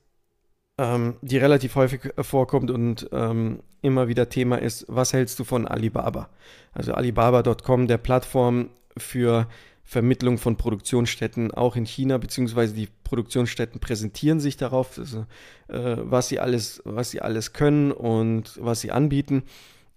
ähm, 0.78 1.16
die 1.20 1.38
relativ 1.38 1.74
häufig 1.74 2.02
vorkommt 2.20 2.70
und 2.70 3.08
ähm, 3.10 3.60
immer 3.82 4.06
wieder 4.06 4.28
Thema 4.28 4.56
ist, 4.56 4.84
was 4.88 5.12
hältst 5.12 5.38
du 5.40 5.44
von 5.44 5.66
Alibaba? 5.66 6.28
Also 6.72 6.94
Alibaba.com, 6.94 7.88
der 7.88 7.98
Plattform 7.98 8.70
für 8.96 9.48
Vermittlung 9.82 10.38
von 10.38 10.56
Produktionsstätten 10.56 11.52
auch 11.52 11.74
in 11.74 11.84
China, 11.84 12.18
beziehungsweise 12.18 12.74
die 12.74 12.88
Produktionsstätten 13.02 13.80
präsentieren 13.80 14.38
sich 14.38 14.56
darauf, 14.56 14.98
also, 14.98 15.26
äh, 15.66 15.96
was, 15.98 16.28
sie 16.28 16.38
alles, 16.38 16.80
was 16.84 17.10
sie 17.10 17.20
alles 17.20 17.52
können 17.52 17.90
und 17.90 18.56
was 18.60 18.80
sie 18.80 18.92
anbieten. 18.92 19.42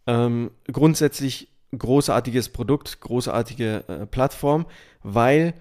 Ähm, 0.07 0.49
grundsätzlich 0.71 1.49
großartiges 1.77 2.49
Produkt, 2.49 3.01
großartige 3.01 3.83
äh, 3.87 4.05
Plattform, 4.07 4.65
weil 5.03 5.53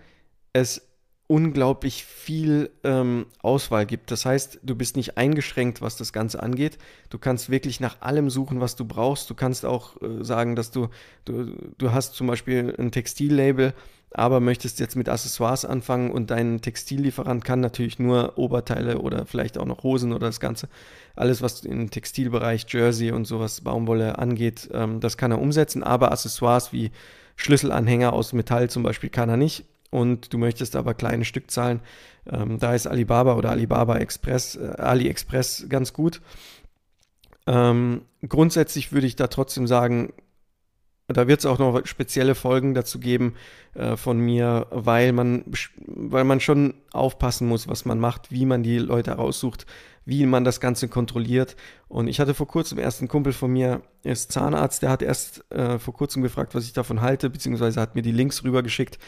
es 0.54 0.87
unglaublich 1.28 2.04
viel 2.04 2.70
ähm, 2.84 3.26
Auswahl 3.42 3.84
gibt. 3.84 4.10
Das 4.10 4.24
heißt, 4.24 4.60
du 4.62 4.74
bist 4.74 4.96
nicht 4.96 5.18
eingeschränkt, 5.18 5.82
was 5.82 5.96
das 5.96 6.14
Ganze 6.14 6.42
angeht. 6.42 6.78
Du 7.10 7.18
kannst 7.18 7.50
wirklich 7.50 7.80
nach 7.80 8.00
allem 8.00 8.30
suchen, 8.30 8.60
was 8.60 8.76
du 8.76 8.86
brauchst. 8.86 9.28
Du 9.28 9.34
kannst 9.34 9.66
auch 9.66 10.00
äh, 10.00 10.24
sagen, 10.24 10.56
dass 10.56 10.70
du, 10.70 10.88
du, 11.26 11.52
du 11.76 11.92
hast 11.92 12.14
zum 12.14 12.26
Beispiel 12.26 12.74
ein 12.78 12.90
Textillabel, 12.90 13.74
aber 14.10 14.40
möchtest 14.40 14.80
jetzt 14.80 14.96
mit 14.96 15.10
Accessoires 15.10 15.66
anfangen 15.66 16.10
und 16.10 16.30
dein 16.30 16.62
Textillieferant 16.62 17.44
kann 17.44 17.60
natürlich 17.60 17.98
nur 17.98 18.38
Oberteile 18.38 18.98
oder 18.98 19.26
vielleicht 19.26 19.58
auch 19.58 19.66
noch 19.66 19.82
Hosen 19.82 20.12
oder 20.14 20.28
das 20.28 20.40
Ganze. 20.40 20.70
Alles, 21.14 21.42
was 21.42 21.62
im 21.62 21.90
Textilbereich, 21.90 22.64
Jersey 22.70 23.12
und 23.12 23.26
sowas, 23.26 23.60
Baumwolle 23.60 24.18
angeht, 24.18 24.70
ähm, 24.72 25.00
das 25.00 25.18
kann 25.18 25.30
er 25.30 25.42
umsetzen, 25.42 25.82
aber 25.82 26.10
Accessoires 26.10 26.72
wie 26.72 26.90
Schlüsselanhänger 27.36 28.14
aus 28.14 28.32
Metall 28.32 28.70
zum 28.70 28.82
Beispiel 28.82 29.10
kann 29.10 29.28
er 29.28 29.36
nicht. 29.36 29.66
Und 29.90 30.32
du 30.32 30.38
möchtest 30.38 30.76
aber 30.76 30.94
kleine 30.94 31.24
Stückzahlen, 31.24 31.80
ähm, 32.30 32.58
da 32.58 32.74
ist 32.74 32.86
Alibaba 32.86 33.36
oder 33.36 33.50
Alibaba 33.50 33.96
Express, 33.96 34.56
äh, 34.56 34.74
AliExpress 34.76 35.66
ganz 35.68 35.92
gut. 35.92 36.20
Ähm, 37.46 38.02
grundsätzlich 38.28 38.92
würde 38.92 39.06
ich 39.06 39.16
da 39.16 39.28
trotzdem 39.28 39.66
sagen, 39.66 40.12
da 41.06 41.26
wird 41.26 41.40
es 41.40 41.46
auch 41.46 41.58
noch 41.58 41.86
spezielle 41.86 42.34
Folgen 42.34 42.74
dazu 42.74 43.00
geben 43.00 43.34
äh, 43.72 43.96
von 43.96 44.18
mir, 44.18 44.66
weil 44.70 45.12
man, 45.12 45.44
weil 45.86 46.24
man 46.24 46.40
schon 46.40 46.74
aufpassen 46.92 47.48
muss, 47.48 47.66
was 47.66 47.86
man 47.86 47.98
macht, 47.98 48.30
wie 48.30 48.44
man 48.44 48.62
die 48.62 48.76
Leute 48.76 49.12
raussucht, 49.12 49.64
wie 50.04 50.26
man 50.26 50.44
das 50.44 50.60
Ganze 50.60 50.88
kontrolliert. 50.88 51.56
Und 51.88 52.08
ich 52.08 52.20
hatte 52.20 52.34
vor 52.34 52.46
kurzem 52.46 52.78
erst 52.78 53.00
einen 53.00 53.08
Kumpel 53.08 53.32
von 53.32 53.50
mir, 53.50 53.80
er 54.04 54.12
ist 54.12 54.32
Zahnarzt, 54.32 54.82
der 54.82 54.90
hat 54.90 55.00
erst 55.00 55.50
äh, 55.50 55.78
vor 55.78 55.94
kurzem 55.94 56.22
gefragt, 56.22 56.54
was 56.54 56.64
ich 56.64 56.74
davon 56.74 57.00
halte, 57.00 57.30
beziehungsweise 57.30 57.80
hat 57.80 57.94
mir 57.94 58.02
die 58.02 58.12
Links 58.12 58.44
rübergeschickt 58.44 58.98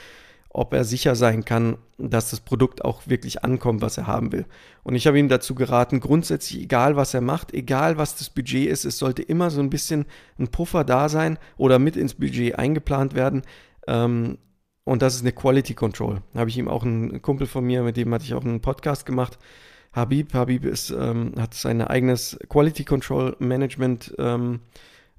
ob 0.52 0.74
er 0.74 0.82
sicher 0.84 1.14
sein 1.14 1.44
kann, 1.44 1.78
dass 1.96 2.30
das 2.30 2.40
Produkt 2.40 2.84
auch 2.84 3.06
wirklich 3.06 3.44
ankommt, 3.44 3.82
was 3.82 3.96
er 3.98 4.08
haben 4.08 4.32
will. 4.32 4.46
Und 4.82 4.96
ich 4.96 5.06
habe 5.06 5.18
ihm 5.18 5.28
dazu 5.28 5.54
geraten, 5.54 6.00
grundsätzlich, 6.00 6.62
egal 6.62 6.96
was 6.96 7.14
er 7.14 7.20
macht, 7.20 7.54
egal 7.54 7.96
was 7.96 8.16
das 8.16 8.30
Budget 8.30 8.68
ist, 8.68 8.84
es 8.84 8.98
sollte 8.98 9.22
immer 9.22 9.50
so 9.50 9.60
ein 9.60 9.70
bisschen 9.70 10.06
ein 10.38 10.48
Puffer 10.48 10.82
da 10.82 11.08
sein 11.08 11.38
oder 11.56 11.78
mit 11.78 11.96
ins 11.96 12.14
Budget 12.14 12.58
eingeplant 12.58 13.14
werden. 13.14 13.42
Ähm, 13.86 14.38
und 14.82 15.02
das 15.02 15.14
ist 15.14 15.20
eine 15.20 15.32
Quality 15.32 15.74
Control. 15.74 16.20
Da 16.32 16.40
habe 16.40 16.50
ich 16.50 16.58
ihm 16.58 16.66
auch 16.66 16.82
einen 16.82 17.22
Kumpel 17.22 17.46
von 17.46 17.64
mir, 17.64 17.84
mit 17.84 17.96
dem 17.96 18.12
hatte 18.12 18.24
ich 18.24 18.34
auch 18.34 18.44
einen 18.44 18.60
Podcast 18.60 19.06
gemacht. 19.06 19.38
Habib, 19.92 20.34
Habib 20.34 20.64
ist, 20.64 20.90
ähm, 20.90 21.32
hat 21.38 21.54
sein 21.54 21.80
eigenes 21.80 22.36
Quality 22.48 22.84
Control 22.84 23.36
Management 23.38 24.14
ähm, 24.18 24.60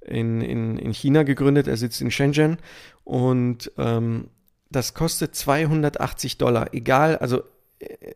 in, 0.02 0.42
in, 0.42 0.78
in 0.78 0.94
China 0.94 1.24
gegründet. 1.24 1.68
Er 1.68 1.78
sitzt 1.78 2.02
in 2.02 2.12
Shenzhen 2.12 2.58
und 3.06 3.72
ähm, 3.78 4.28
das 4.72 4.94
kostet 4.94 5.36
280 5.36 6.38
Dollar. 6.38 6.74
Egal, 6.74 7.18
also 7.18 7.44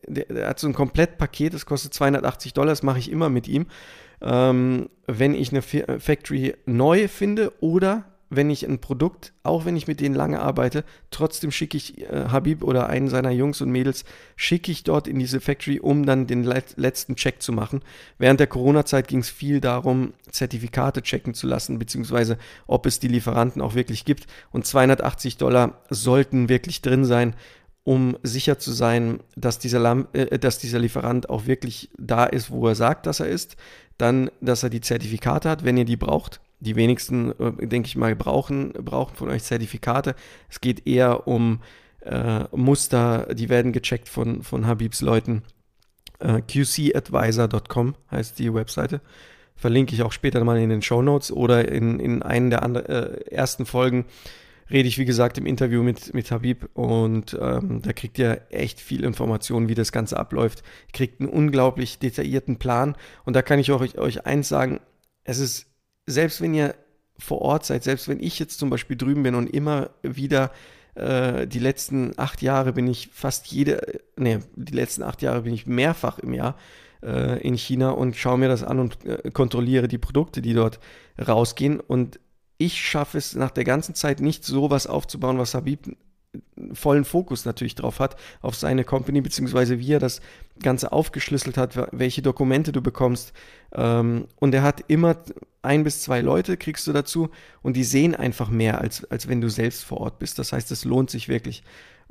der, 0.08 0.26
der, 0.26 0.48
hat 0.48 0.60
so 0.60 0.68
ein 0.68 0.74
Komplettpaket, 0.74 1.54
das 1.54 1.66
kostet 1.66 1.94
280 1.94 2.54
Dollar, 2.54 2.70
das 2.70 2.84
mache 2.84 3.00
ich 3.00 3.12
immer 3.12 3.30
mit 3.30 3.48
ihm. 3.48 3.68
Ähm, 4.22 4.90
wenn 5.08 5.34
ich 5.34 5.52
eine 5.52 5.62
Factory 5.62 6.56
neu 6.66 7.08
finde 7.08 7.52
oder 7.60 8.06
wenn 8.30 8.50
ich 8.50 8.68
ein 8.68 8.80
Produkt, 8.80 9.34
auch 9.44 9.66
wenn 9.66 9.76
ich 9.76 9.88
mit 9.88 10.00
denen 10.00 10.16
lange 10.16 10.40
arbeite, 10.40 10.84
trotzdem 11.12 11.52
schicke 11.52 11.78
ich 11.78 12.02
äh, 12.02 12.26
Habib 12.30 12.64
oder 12.64 12.88
einen 12.90 13.08
seiner 13.08 13.32
Jungs 13.32 13.62
und 13.62 13.70
Mädels, 13.70 14.04
schicke 14.36 14.72
ich 14.72 14.84
dort 14.84 15.08
in 15.08 15.20
diese 15.20 15.40
Factory, 15.40 15.80
um 15.80 16.06
dann 16.06 16.28
den 16.28 16.44
le 16.44 16.64
letzten 16.76 17.16
Check 17.16 17.42
zu 17.42 17.54
machen. 17.54 17.82
Während 18.18 18.40
der 18.40 18.48
Corona-Zeit 18.48 19.08
ging 19.08 19.20
es 19.20 19.30
viel 19.30 19.62
darum, 19.62 20.14
Zertifikate 20.32 21.04
checken 21.04 21.34
zu 21.34 21.48
lassen, 21.48 21.78
beziehungsweise 21.78 22.38
ob 22.66 22.86
es 22.86 23.00
die 23.00 23.08
Lieferanten 23.08 23.62
auch 23.62 23.76
wirklich 23.76 24.06
gibt. 24.06 24.26
Und 24.52 24.66
280 24.66 25.38
Dollar 25.38 25.82
sollten 25.90 26.50
wirklich 26.50 26.82
drin 26.82 27.06
sein, 27.06 27.36
um 27.84 28.18
sicher 28.24 28.58
zu 28.58 28.72
sein, 28.72 29.20
dass 29.36 29.60
dieser, 29.60 29.80
Lam 29.80 30.08
äh, 30.14 30.40
dass 30.40 30.58
dieser 30.58 30.80
Lieferant 30.80 31.30
auch 31.30 31.46
wirklich 31.46 31.92
da 31.98 32.26
ist, 32.26 32.50
wo 32.50 32.68
er 32.68 32.76
sagt, 32.76 33.06
dass 33.06 33.20
er 33.20 33.28
ist. 33.28 33.56
Dann, 33.98 34.30
dass 34.42 34.64
er 34.64 34.70
die 34.70 34.82
Zertifikate 34.82 35.50
hat, 35.50 35.64
wenn 35.64 35.78
ihr 35.78 35.86
die 35.86 35.96
braucht 35.96 36.42
die 36.66 36.76
wenigsten, 36.76 37.32
äh, 37.40 37.68
denke 37.68 37.88
ich 37.88 37.96
mal, 37.96 38.16
brauchen, 38.16 38.74
brauchen 38.74 39.16
von 39.16 39.30
euch 39.30 39.44
Zertifikate. 39.44 40.16
Es 40.50 40.62
geht 40.62 40.88
eher 40.88 41.28
um 41.28 41.62
äh, 42.02 42.44
Muster, 42.56 43.34
die 43.34 43.50
werden 43.50 43.72
gecheckt 43.72 44.10
von, 44.10 44.44
von 44.44 44.68
Habibs 44.68 45.02
Leuten. 45.02 45.44
Äh, 46.20 46.42
QCadvisor.com 46.42 47.96
heißt 48.12 48.40
die 48.40 48.54
Webseite. 48.54 49.02
Verlinke 49.56 49.96
ich 49.96 50.04
auch 50.04 50.12
später 50.12 50.44
mal 50.44 50.58
in 50.58 50.70
den 50.70 50.82
Show 50.82 51.02
Notes 51.02 51.32
oder 51.32 51.70
in, 51.70 52.00
in 52.00 52.22
einen 52.22 52.50
der 52.50 52.64
andre, 52.64 52.88
äh, 52.88 53.32
ersten 53.32 53.66
Folgen 53.66 54.06
rede 54.70 54.88
ich, 54.88 54.98
wie 54.98 55.06
gesagt, 55.06 55.38
im 55.38 55.46
Interview 55.46 55.84
mit, 55.84 56.14
mit 56.14 56.32
Habib 56.32 56.70
und 56.74 57.38
ähm, 57.40 57.82
da 57.82 57.94
kriegt 57.94 58.18
ihr 58.18 58.42
echt 58.50 58.80
viel 58.80 59.04
Informationen, 59.04 59.70
wie 59.70 59.76
das 59.76 59.92
Ganze 59.92 60.18
abläuft. 60.18 60.64
Ihr 60.88 60.94
kriegt 60.94 61.22
einen 61.22 61.30
unglaublich 61.30 62.00
detaillierten 62.00 62.58
Plan 62.58 62.96
und 63.26 63.36
da 63.36 63.42
kann 63.42 63.60
ich 63.60 63.72
euch, 63.72 63.98
euch 63.98 64.26
eins 64.26 64.50
sagen, 64.50 64.80
es 65.24 65.40
ist 65.40 65.68
selbst 66.06 66.42
wenn 66.42 66.54
ihr 66.54 66.76
vor 67.18 67.42
Ort 67.42 67.66
seid, 67.66 67.84
selbst 67.84 68.08
wenn 68.08 68.20
ich 68.20 68.40
jetzt 68.40 68.60
zum 68.60 68.70
Beispiel 68.70 68.98
drüben 68.98 69.24
bin 69.24 69.36
und 69.36 69.48
immer 69.48 69.92
wieder 70.04 70.52
äh, 70.96 71.48
die 71.48 71.60
letzten 71.60 72.18
acht 72.18 72.42
Jahre 72.42 72.74
bin 72.74 72.88
ich 72.88 73.10
fast 73.14 73.48
jede, 73.48 74.02
nee, 74.18 74.40
die 74.56 74.74
letzten 74.74 75.04
acht 75.04 75.22
Jahre 75.22 75.42
bin 75.42 75.54
ich 75.54 75.66
mehrfach 75.66 76.20
im 76.20 76.34
Jahr 76.34 76.56
äh, 77.04 77.40
in 77.42 77.58
China 77.58 77.92
und 77.92 78.16
schaue 78.16 78.38
mir 78.38 78.48
das 78.48 78.64
an 78.64 78.80
und 78.80 79.06
äh, 79.06 79.32
kontrolliere 79.32 79.88
die 79.88 79.98
Produkte, 79.98 80.42
die 80.42 80.54
dort 80.54 80.80
rausgehen. 81.26 81.80
Und 81.80 82.20
ich 82.58 82.82
schaffe 82.82 83.18
es 83.18 83.36
nach 83.36 83.52
der 83.52 83.64
ganzen 83.64 83.96
Zeit 83.96 84.20
nicht, 84.20 84.44
sowas 84.44 84.88
aufzubauen, 84.88 85.38
was 85.38 85.54
Habib 85.54 85.96
vollen 86.74 87.06
Fokus 87.06 87.46
natürlich 87.46 87.76
drauf 87.76 88.00
hat, 88.00 88.16
auf 88.42 88.56
seine 88.56 88.84
Company, 88.84 89.22
beziehungsweise 89.22 89.80
wie 89.80 89.94
er 89.94 90.00
das 90.00 90.22
Ganze 90.62 90.92
aufgeschlüsselt 90.92 91.58
hat, 91.58 91.78
welche 91.92 92.22
Dokumente 92.22 92.72
du 92.72 92.82
bekommst. 92.82 93.34
Ähm, 93.74 94.28
und 94.38 94.54
er 94.54 94.64
hat 94.64 94.84
immer 94.88 95.18
ein 95.62 95.84
bis 95.84 96.02
zwei 96.02 96.22
Leute, 96.22 96.58
kriegst 96.58 96.86
du 96.88 96.94
dazu, 96.94 97.30
und 97.62 97.76
die 97.76 97.84
sehen 97.84 98.16
einfach 98.16 98.50
mehr, 98.50 98.82
als, 98.82 99.04
als 99.12 99.28
wenn 99.28 99.42
du 99.42 99.50
selbst 99.50 99.84
vor 99.84 100.00
Ort 100.00 100.20
bist. 100.20 100.40
Das 100.40 100.54
heißt, 100.54 100.72
es 100.72 100.86
lohnt 100.86 101.10
sich 101.10 101.28
wirklich. 101.28 101.64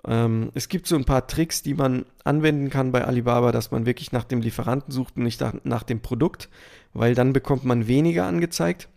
Ähm, 0.07 0.51
es 0.55 0.69
gibt 0.69 0.87
so 0.87 0.97
ein 0.97 1.05
paar 1.05 1.27
Tricks, 1.27 1.63
die 1.63 1.75
man 1.75 2.05
anwenden 2.25 2.71
kann 2.71 2.93
bei 2.93 3.05
Alibaba, 3.05 3.53
dass 3.53 3.71
man 3.71 3.87
wirklich 3.87 4.13
nach 4.13 4.25
dem 4.25 4.41
Lieferanten 4.41 4.93
sucht 4.93 5.17
und 5.17 5.23
nicht 5.23 5.43
nach 5.65 5.83
dem 5.83 6.01
Produkt, 6.01 6.49
weil 6.93 7.15
dann 7.15 7.33
bekommt 7.33 7.65
man 7.65 7.87
weniger 7.87 8.27
angezeigt, 8.27 8.89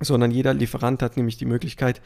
sondern 0.00 0.30
jeder 0.30 0.54
Lieferant 0.54 1.02
hat 1.02 1.16
nämlich 1.16 1.36
die 1.36 1.46
Möglichkeit, 1.46 2.02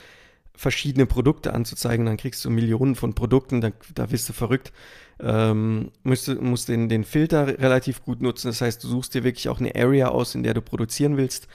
verschiedene 0.58 1.06
Produkte 1.06 1.54
anzuzeigen, 1.54 2.04
dann 2.04 2.16
kriegst 2.16 2.44
du 2.44 2.50
Millionen 2.50 2.96
von 2.96 3.14
Produkten, 3.14 3.60
da, 3.60 3.70
da 3.94 4.10
wirst 4.10 4.28
du 4.28 4.32
verrückt. 4.32 4.72
Ähm, 5.20 5.92
musst, 6.02 6.28
musst 6.40 6.68
den, 6.68 6.88
den 6.88 7.04
Filter 7.04 7.46
relativ 7.46 8.02
gut 8.02 8.20
nutzen, 8.20 8.48
das 8.48 8.60
heißt, 8.60 8.82
du 8.82 8.88
suchst 8.88 9.14
dir 9.14 9.22
wirklich 9.22 9.48
auch 9.48 9.60
eine 9.60 9.76
Area 9.76 10.08
aus, 10.08 10.34
in 10.34 10.42
der 10.42 10.54
du 10.54 10.60
produzieren 10.60 11.16
willst, 11.16 11.46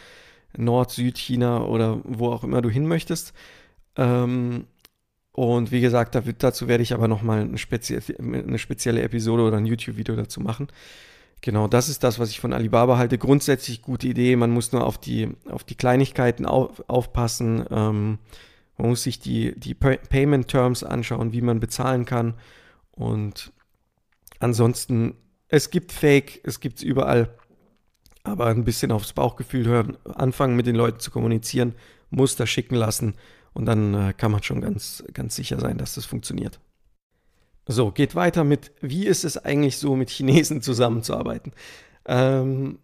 Nord, 0.55 0.91
Süd, 0.91 1.17
China 1.17 1.65
oder 1.65 1.99
wo 2.05 2.29
auch 2.29 2.45
immer 2.45 2.61
du 2.61 2.69
hin 2.69 2.87
möchtest. 2.87 3.33
Ähm, 3.97 4.67
und 5.33 5.71
wie 5.71 5.81
gesagt, 5.81 6.17
dazu 6.37 6.69
werde 6.69 6.83
ich 6.83 6.93
aber 6.93 7.09
nochmal 7.09 7.41
eine, 7.41 7.57
spezie 7.57 7.99
eine 8.19 8.57
spezielle 8.57 9.01
Episode 9.01 9.43
oder 9.43 9.57
ein 9.57 9.65
YouTube-Video 9.65 10.15
dazu 10.15 10.39
machen. 10.39 10.67
Genau, 11.41 11.67
das 11.67 11.89
ist 11.89 12.05
das, 12.05 12.19
was 12.19 12.29
ich 12.29 12.39
von 12.39 12.53
Alibaba 12.53 12.97
halte. 12.97 13.17
Grundsätzlich 13.17 13.81
gute 13.81 14.07
Idee, 14.07 14.37
man 14.37 14.51
muss 14.51 14.71
nur 14.71 14.85
auf 14.85 14.97
die, 14.97 15.29
auf 15.49 15.65
die 15.65 15.75
Kleinigkeiten 15.75 16.45
auf, 16.45 16.87
aufpassen. 16.87 17.65
Ähm, 17.69 18.19
man 18.83 18.89
muss 18.89 19.03
sich 19.03 19.17
die, 19.17 19.57
die 19.57 19.75
Payment 19.75 20.49
Terms 20.49 20.83
anschauen, 20.83 21.31
wie 21.31 21.39
man 21.39 21.61
bezahlen 21.61 22.03
kann. 22.03 22.33
Und 22.91 23.53
ansonsten, 24.39 25.15
es 25.47 25.69
gibt 25.69 25.93
Fake, 25.93 26.41
es 26.43 26.59
gibt 26.59 26.79
es 26.79 26.83
überall. 26.83 27.33
Aber 28.23 28.47
ein 28.47 28.65
bisschen 28.65 28.91
aufs 28.91 29.13
Bauchgefühl 29.13 29.67
hören, 29.67 29.95
anfangen 30.03 30.57
mit 30.57 30.67
den 30.67 30.75
Leuten 30.75 30.99
zu 30.99 31.11
kommunizieren, 31.11 31.75
Muster 32.09 32.45
schicken 32.45 32.75
lassen 32.75 33.13
und 33.53 33.67
dann 33.67 33.93
äh, 33.93 34.13
kann 34.17 34.33
man 34.33 34.43
schon 34.43 34.59
ganz, 34.59 35.01
ganz 35.13 35.37
sicher 35.37 35.61
sein, 35.61 35.77
dass 35.77 35.95
das 35.95 36.03
funktioniert. 36.03 36.59
So, 37.65 37.89
geht 37.91 38.15
weiter 38.15 38.43
mit, 38.43 38.73
wie 38.81 39.07
ist 39.07 39.23
es 39.23 39.37
eigentlich 39.37 39.77
so, 39.77 39.95
mit 39.95 40.09
Chinesen 40.09 40.61
zusammenzuarbeiten? 40.61 41.53
Ähm, 42.05 42.79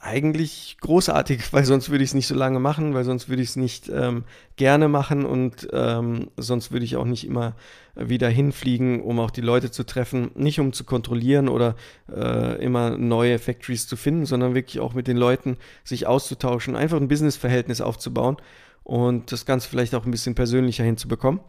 eigentlich 0.00 0.76
großartig, 0.80 1.40
weil 1.52 1.64
sonst 1.64 1.90
würde 1.90 2.04
ich 2.04 2.10
es 2.10 2.14
nicht 2.14 2.26
so 2.26 2.34
lange 2.34 2.60
machen, 2.60 2.94
weil 2.94 3.04
sonst 3.04 3.28
würde 3.28 3.42
ich 3.42 3.50
es 3.50 3.56
nicht 3.56 3.88
ähm, 3.88 4.24
gerne 4.56 4.88
machen 4.88 5.24
und 5.24 5.68
ähm, 5.72 6.30
sonst 6.36 6.72
würde 6.72 6.84
ich 6.84 6.96
auch 6.96 7.04
nicht 7.04 7.26
immer 7.26 7.54
wieder 7.94 8.28
hinfliegen, 8.28 9.02
um 9.02 9.18
auch 9.18 9.30
die 9.30 9.40
Leute 9.40 9.70
zu 9.70 9.84
treffen, 9.84 10.30
nicht 10.34 10.60
um 10.60 10.72
zu 10.72 10.84
kontrollieren 10.84 11.48
oder 11.48 11.74
äh, 12.08 12.62
immer 12.64 12.96
neue 12.96 13.38
Factories 13.38 13.88
zu 13.88 13.96
finden, 13.96 14.24
sondern 14.24 14.54
wirklich 14.54 14.80
auch 14.80 14.94
mit 14.94 15.08
den 15.08 15.16
Leuten 15.16 15.56
sich 15.84 16.06
auszutauschen, 16.06 16.76
einfach 16.76 16.98
ein 16.98 17.08
Businessverhältnis 17.08 17.80
aufzubauen 17.80 18.36
und 18.84 19.32
das 19.32 19.46
Ganze 19.46 19.68
vielleicht 19.68 19.94
auch 19.94 20.04
ein 20.04 20.12
bisschen 20.12 20.34
persönlicher 20.34 20.84
hinzubekommen. 20.84 21.40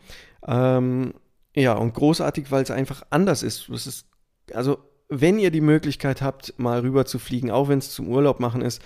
Ähm, 0.45 1.13
ja, 1.55 1.73
und 1.73 1.93
großartig, 1.93 2.51
weil 2.51 2.63
es 2.63 2.71
einfach 2.71 3.03
anders 3.09 3.43
ist. 3.43 3.69
Es 3.69 3.85
ist 3.85 4.07
also 4.53 4.79
wenn 5.09 5.39
ihr 5.39 5.51
die 5.51 5.61
Möglichkeit 5.61 6.21
habt, 6.21 6.53
mal 6.57 6.79
rüber 6.81 7.05
zu 7.05 7.19
fliegen, 7.19 7.51
auch 7.51 7.67
wenn 7.67 7.79
es 7.79 7.91
zum 7.91 8.07
Urlaub 8.07 8.39
machen 8.39 8.61
ist, 8.61 8.81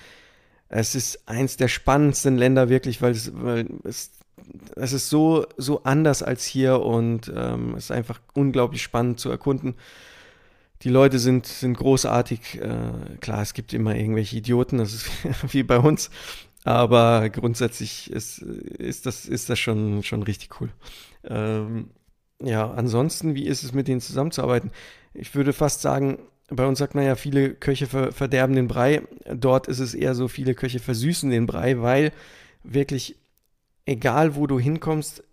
es 0.69 0.95
ist 0.95 1.27
eins 1.27 1.57
der 1.57 1.67
spannendsten 1.67 2.37
Länder 2.37 2.69
wirklich, 2.69 3.01
weil 3.01 3.11
es, 3.11 3.31
weil 3.35 3.67
es, 3.83 4.11
es 4.75 4.93
ist 4.93 5.09
so, 5.09 5.45
so 5.57 5.83
anders 5.83 6.23
als 6.23 6.45
hier 6.45 6.81
und 6.81 7.31
ähm, 7.35 7.75
es 7.75 7.85
ist 7.85 7.91
einfach 7.91 8.19
unglaublich 8.33 8.81
spannend 8.81 9.19
zu 9.19 9.29
erkunden. 9.29 9.75
Die 10.81 10.89
Leute 10.89 11.19
sind, 11.19 11.45
sind 11.45 11.77
großartig. 11.77 12.59
Äh, 12.59 13.17
klar, 13.21 13.41
es 13.41 13.53
gibt 13.53 13.73
immer 13.73 13.95
irgendwelche 13.95 14.37
Idioten, 14.37 14.79
das 14.79 14.93
ist 14.93 15.09
wie 15.53 15.63
bei 15.63 15.77
uns. 15.77 16.09
Aber 16.63 17.29
grundsätzlich 17.29 18.09
ist, 18.09 18.39
ist, 18.39 19.05
das, 19.05 19.25
ist 19.25 19.49
das 19.49 19.59
schon, 19.59 20.01
schon 20.03 20.23
richtig 20.23 20.61
cool. 20.61 20.69
Ähm, 21.25 21.91
ja, 22.41 22.71
ansonsten, 22.71 23.35
wie 23.35 23.45
ist 23.45 23.63
es 23.63 23.73
mit 23.73 23.87
denen 23.87 24.01
zusammenzuarbeiten? 24.01 24.71
Ich 25.13 25.35
würde 25.35 25.53
fast 25.53 25.81
sagen, 25.81 26.19
bei 26.49 26.65
uns 26.65 26.79
sagt 26.79 26.95
man 26.95 27.05
ja, 27.05 27.15
viele 27.15 27.53
Köche 27.53 27.87
ver 27.87 28.11
verderben 28.11 28.55
den 28.55 28.67
Brei. 28.67 29.01
Dort 29.25 29.67
ist 29.67 29.79
es 29.79 29.93
eher 29.93 30.15
so, 30.15 30.27
viele 30.27 30.55
Köche 30.55 30.79
versüßen 30.79 31.29
den 31.29 31.45
Brei, 31.45 31.81
weil 31.81 32.11
wirklich, 32.63 33.15
egal 33.85 34.35
wo 34.35 34.47
du 34.47 34.59
hinkommst, 34.59 35.23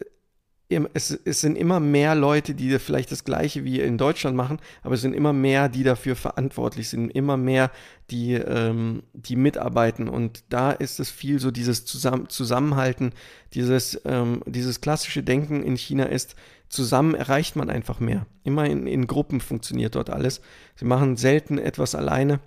es, 0.94 1.10
es, 1.10 1.40
sind 1.40 1.56
immer 1.56 1.80
mehr 1.80 2.14
Leute, 2.14 2.54
die 2.54 2.78
vielleicht 2.78 3.10
das 3.10 3.24
Gleiche 3.24 3.64
wie 3.64 3.80
in 3.80 3.98
Deutschland 3.98 4.36
machen, 4.36 4.60
aber 4.82 4.94
es 4.94 5.00
sind 5.00 5.14
immer 5.14 5.32
mehr, 5.32 5.68
die 5.68 5.82
dafür 5.82 6.14
verantwortlich 6.14 6.88
sind, 6.88 7.10
immer 7.10 7.36
mehr, 7.36 7.72
die, 8.10 8.34
ähm, 8.34 9.02
die 9.12 9.34
mitarbeiten. 9.34 10.08
Und 10.08 10.44
da 10.48 10.70
ist 10.70 11.00
es 11.00 11.10
viel 11.10 11.40
so 11.40 11.50
dieses 11.50 11.86
Zusammen 11.86 12.28
Zusammenhalten, 12.28 13.12
dieses, 13.52 14.00
ähm, 14.04 14.42
dieses 14.46 14.80
klassische 14.80 15.24
Denken 15.24 15.62
in 15.64 15.76
China 15.76 16.04
ist, 16.04 16.36
zusammen 16.70 17.14
erreicht 17.14 17.56
man 17.56 17.68
einfach 17.68 18.00
mehr. 18.00 18.26
Immer 18.42 18.64
in, 18.64 18.86
in 18.86 19.06
Gruppen 19.06 19.40
funktioniert 19.40 19.94
dort 19.94 20.08
alles. 20.08 20.40
Sie 20.76 20.86
machen 20.86 21.16
selten 21.16 21.58
etwas 21.58 21.94
alleine, 21.94 22.40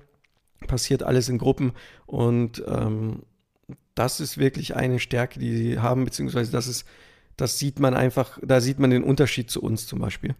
passiert 0.66 1.04
alles 1.04 1.30
in 1.30 1.38
Gruppen 1.38 1.74
und 2.08 2.64
ähm, 2.68 3.24
das 3.94 4.20
ist 4.20 4.40
wirklich 4.40 4.76
eine 4.76 5.00
Stärke, 5.00 5.40
die 5.40 5.56
sie 5.56 5.80
haben, 5.80 6.04
beziehungsweise 6.04 6.52
das 6.52 6.68
ist 6.68 6.86
das 7.38 7.60
sieht 7.60 7.80
man 7.80 7.94
einfach, 7.94 8.38
da 8.42 8.62
sieht 8.62 8.80
man 8.80 8.90
den 8.90 9.04
Unterschied 9.04 9.50
zu 9.50 9.62
uns 9.62 9.88
zum 9.88 10.00
Beispiel. 10.00 10.36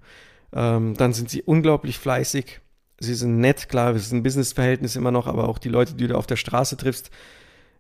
Ähm, 0.54 0.96
dann 0.96 1.14
sind 1.14 1.30
sie 1.30 1.42
unglaublich 1.42 1.98
fleißig. 1.98 2.62
Sie 3.00 3.16
sind 3.16 3.40
nett, 3.40 3.70
klar, 3.70 3.96
es 3.96 4.08
ist 4.08 4.12
ein 4.12 4.24
Businessverhältnis 4.24 4.96
immer 4.96 5.12
noch, 5.12 5.28
aber 5.28 5.50
auch 5.50 5.58
die 5.58 5.70
Leute, 5.70 5.96
die 5.96 6.08
du 6.08 6.16
auf 6.16 6.28
der 6.28 6.36
Straße 6.36 6.78
triffst, 6.78 7.10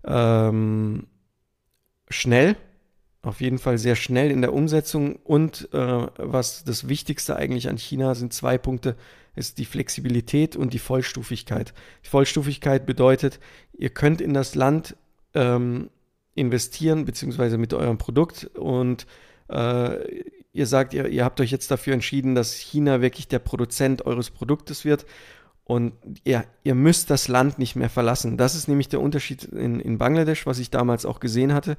ähm, 0.04 1.08
schnell, 2.10 2.58
auf 3.24 3.42
jeden 3.42 3.58
Fall 3.58 3.78
sehr 3.78 3.96
schnell 3.96 4.30
in 4.30 4.42
der 4.42 4.54
Umsetzung. 4.54 5.16
Und 5.24 5.70
äh, 5.74 6.08
was 6.18 6.64
das 6.64 6.88
Wichtigste 6.88 7.36
eigentlich 7.36 7.70
an 7.70 7.78
China 7.78 8.16
sind 8.16 8.34
zwei 8.34 8.58
Punkte, 8.58 8.96
ist 9.36 9.58
die 9.58 9.66
Flexibilität 9.66 10.56
und 10.56 10.74
die 10.74 10.80
Vollstufigkeit. 10.80 11.74
Die 12.06 12.10
Vollstufigkeit 12.10 12.86
bedeutet, 12.86 13.40
ihr 13.74 13.90
könnt 13.90 14.22
in 14.22 14.34
das 14.34 14.56
Land 14.56 14.96
ähm, 15.34 15.90
investieren, 16.36 17.06
beziehungsweise 17.06 17.58
mit 17.58 17.74
eurem 17.74 17.98
Produkt 17.98 18.52
und 18.56 19.08
äh, 19.50 20.24
ihr 20.52 20.68
sagt, 20.68 20.94
ihr, 20.94 21.08
ihr 21.08 21.24
habt 21.24 21.40
euch 21.42 21.50
jetzt 21.50 21.72
dafür 21.72 21.94
entschieden, 21.94 22.36
dass 22.36 22.54
China 22.54 23.02
wirklich 23.02 23.28
der 23.28 23.40
Produzent 23.40 24.06
eures 24.06 24.30
Produktes 24.30 24.86
wird 24.86 25.06
und 25.64 25.94
ihr, 26.24 26.46
ihr 26.64 26.76
müsst 26.76 27.10
das 27.10 27.28
Land 27.28 27.58
nicht 27.58 27.76
mehr 27.76 27.90
verlassen. 27.90 28.38
Das 28.38 28.54
ist 28.54 28.68
nämlich 28.68 28.90
der 28.90 29.02
Unterschied 29.02 29.46
in, 29.46 29.80
in 29.80 29.98
Bangladesch, 29.98 30.46
was 30.46 30.60
ich 30.60 30.70
damals 30.70 31.06
auch 31.06 31.20
gesehen 31.20 31.54
hatte. 31.54 31.78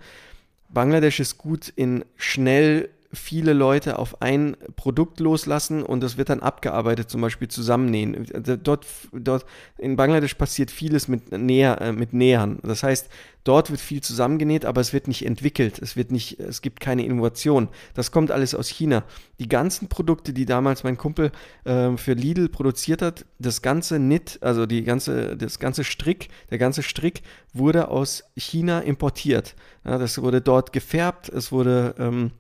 Bangladesch 0.75 1.21
ist 1.21 1.39
gut 1.39 1.73
in 1.75 2.05
schnell 2.17 2.91
viele 3.14 3.53
Leute 3.53 3.98
auf 3.98 4.20
ein 4.22 4.57
Produkt 4.77 5.20
loslassen 5.20 5.83
und 5.83 6.00
das 6.03 6.16
wird 6.16 6.29
dann 6.29 6.40
abgearbeitet, 6.40 7.11
zum 7.11 7.20
Beispiel 7.20 7.48
zusammennähen. 7.48 8.27
Dort, 8.62 8.87
dort 9.12 9.46
in 9.79 9.96
Bangladesch 9.96 10.35
passiert 10.35 10.70
vieles 10.70 11.09
mit, 11.09 11.33
Näher, 11.33 11.81
äh, 11.81 11.92
mit 11.92 12.12
Nähern. 12.12 12.59
Das 12.62 12.83
heißt, 12.83 13.09
dort 13.44 13.70
wird 13.70 13.81
viel 13.81 14.00
zusammengenäht, 14.03 14.64
aber 14.64 14.81
es 14.81 14.92
wird 14.92 15.09
nicht 15.09 15.24
entwickelt. 15.24 15.79
Es 15.79 15.96
wird 15.96 16.11
nicht, 16.11 16.40
es 16.40 16.62
gibt 16.62 16.81
keine 16.81 17.05
Innovation. 17.05 17.68
Das 17.94 18.11
kommt 18.11 18.31
alles 18.31 18.55
aus 18.55 18.68
China. 18.68 19.05
Die 19.38 19.48
ganzen 19.48 19.88
Produkte, 19.88 20.33
die 20.33 20.46
damals 20.46 20.85
mein 20.85 20.96
Kumpel 20.96 21.31
äh, 21.64 21.96
für 21.96 22.14
Lidl 22.14 22.48
produziert 22.48 23.03
hat, 23.03 23.24
das 23.38 23.62
ganze 23.62 23.96
Knit, 23.96 24.38
also 24.40 24.66
die 24.66 24.83
ganze, 24.83 25.37
das 25.37 25.59
ganze 25.59 25.85
Strick, 25.85 26.29
der 26.50 26.59
ganze 26.59 26.83
Strick 26.83 27.22
wurde 27.53 27.88
aus 27.88 28.24
China 28.37 28.81
importiert. 28.81 29.55
Ja, 29.85 29.98
das 29.98 30.20
wurde 30.20 30.40
dort 30.40 30.72
gefärbt, 30.72 31.29
es 31.29 31.53
wurde 31.53 31.94
ähm, 31.98 32.31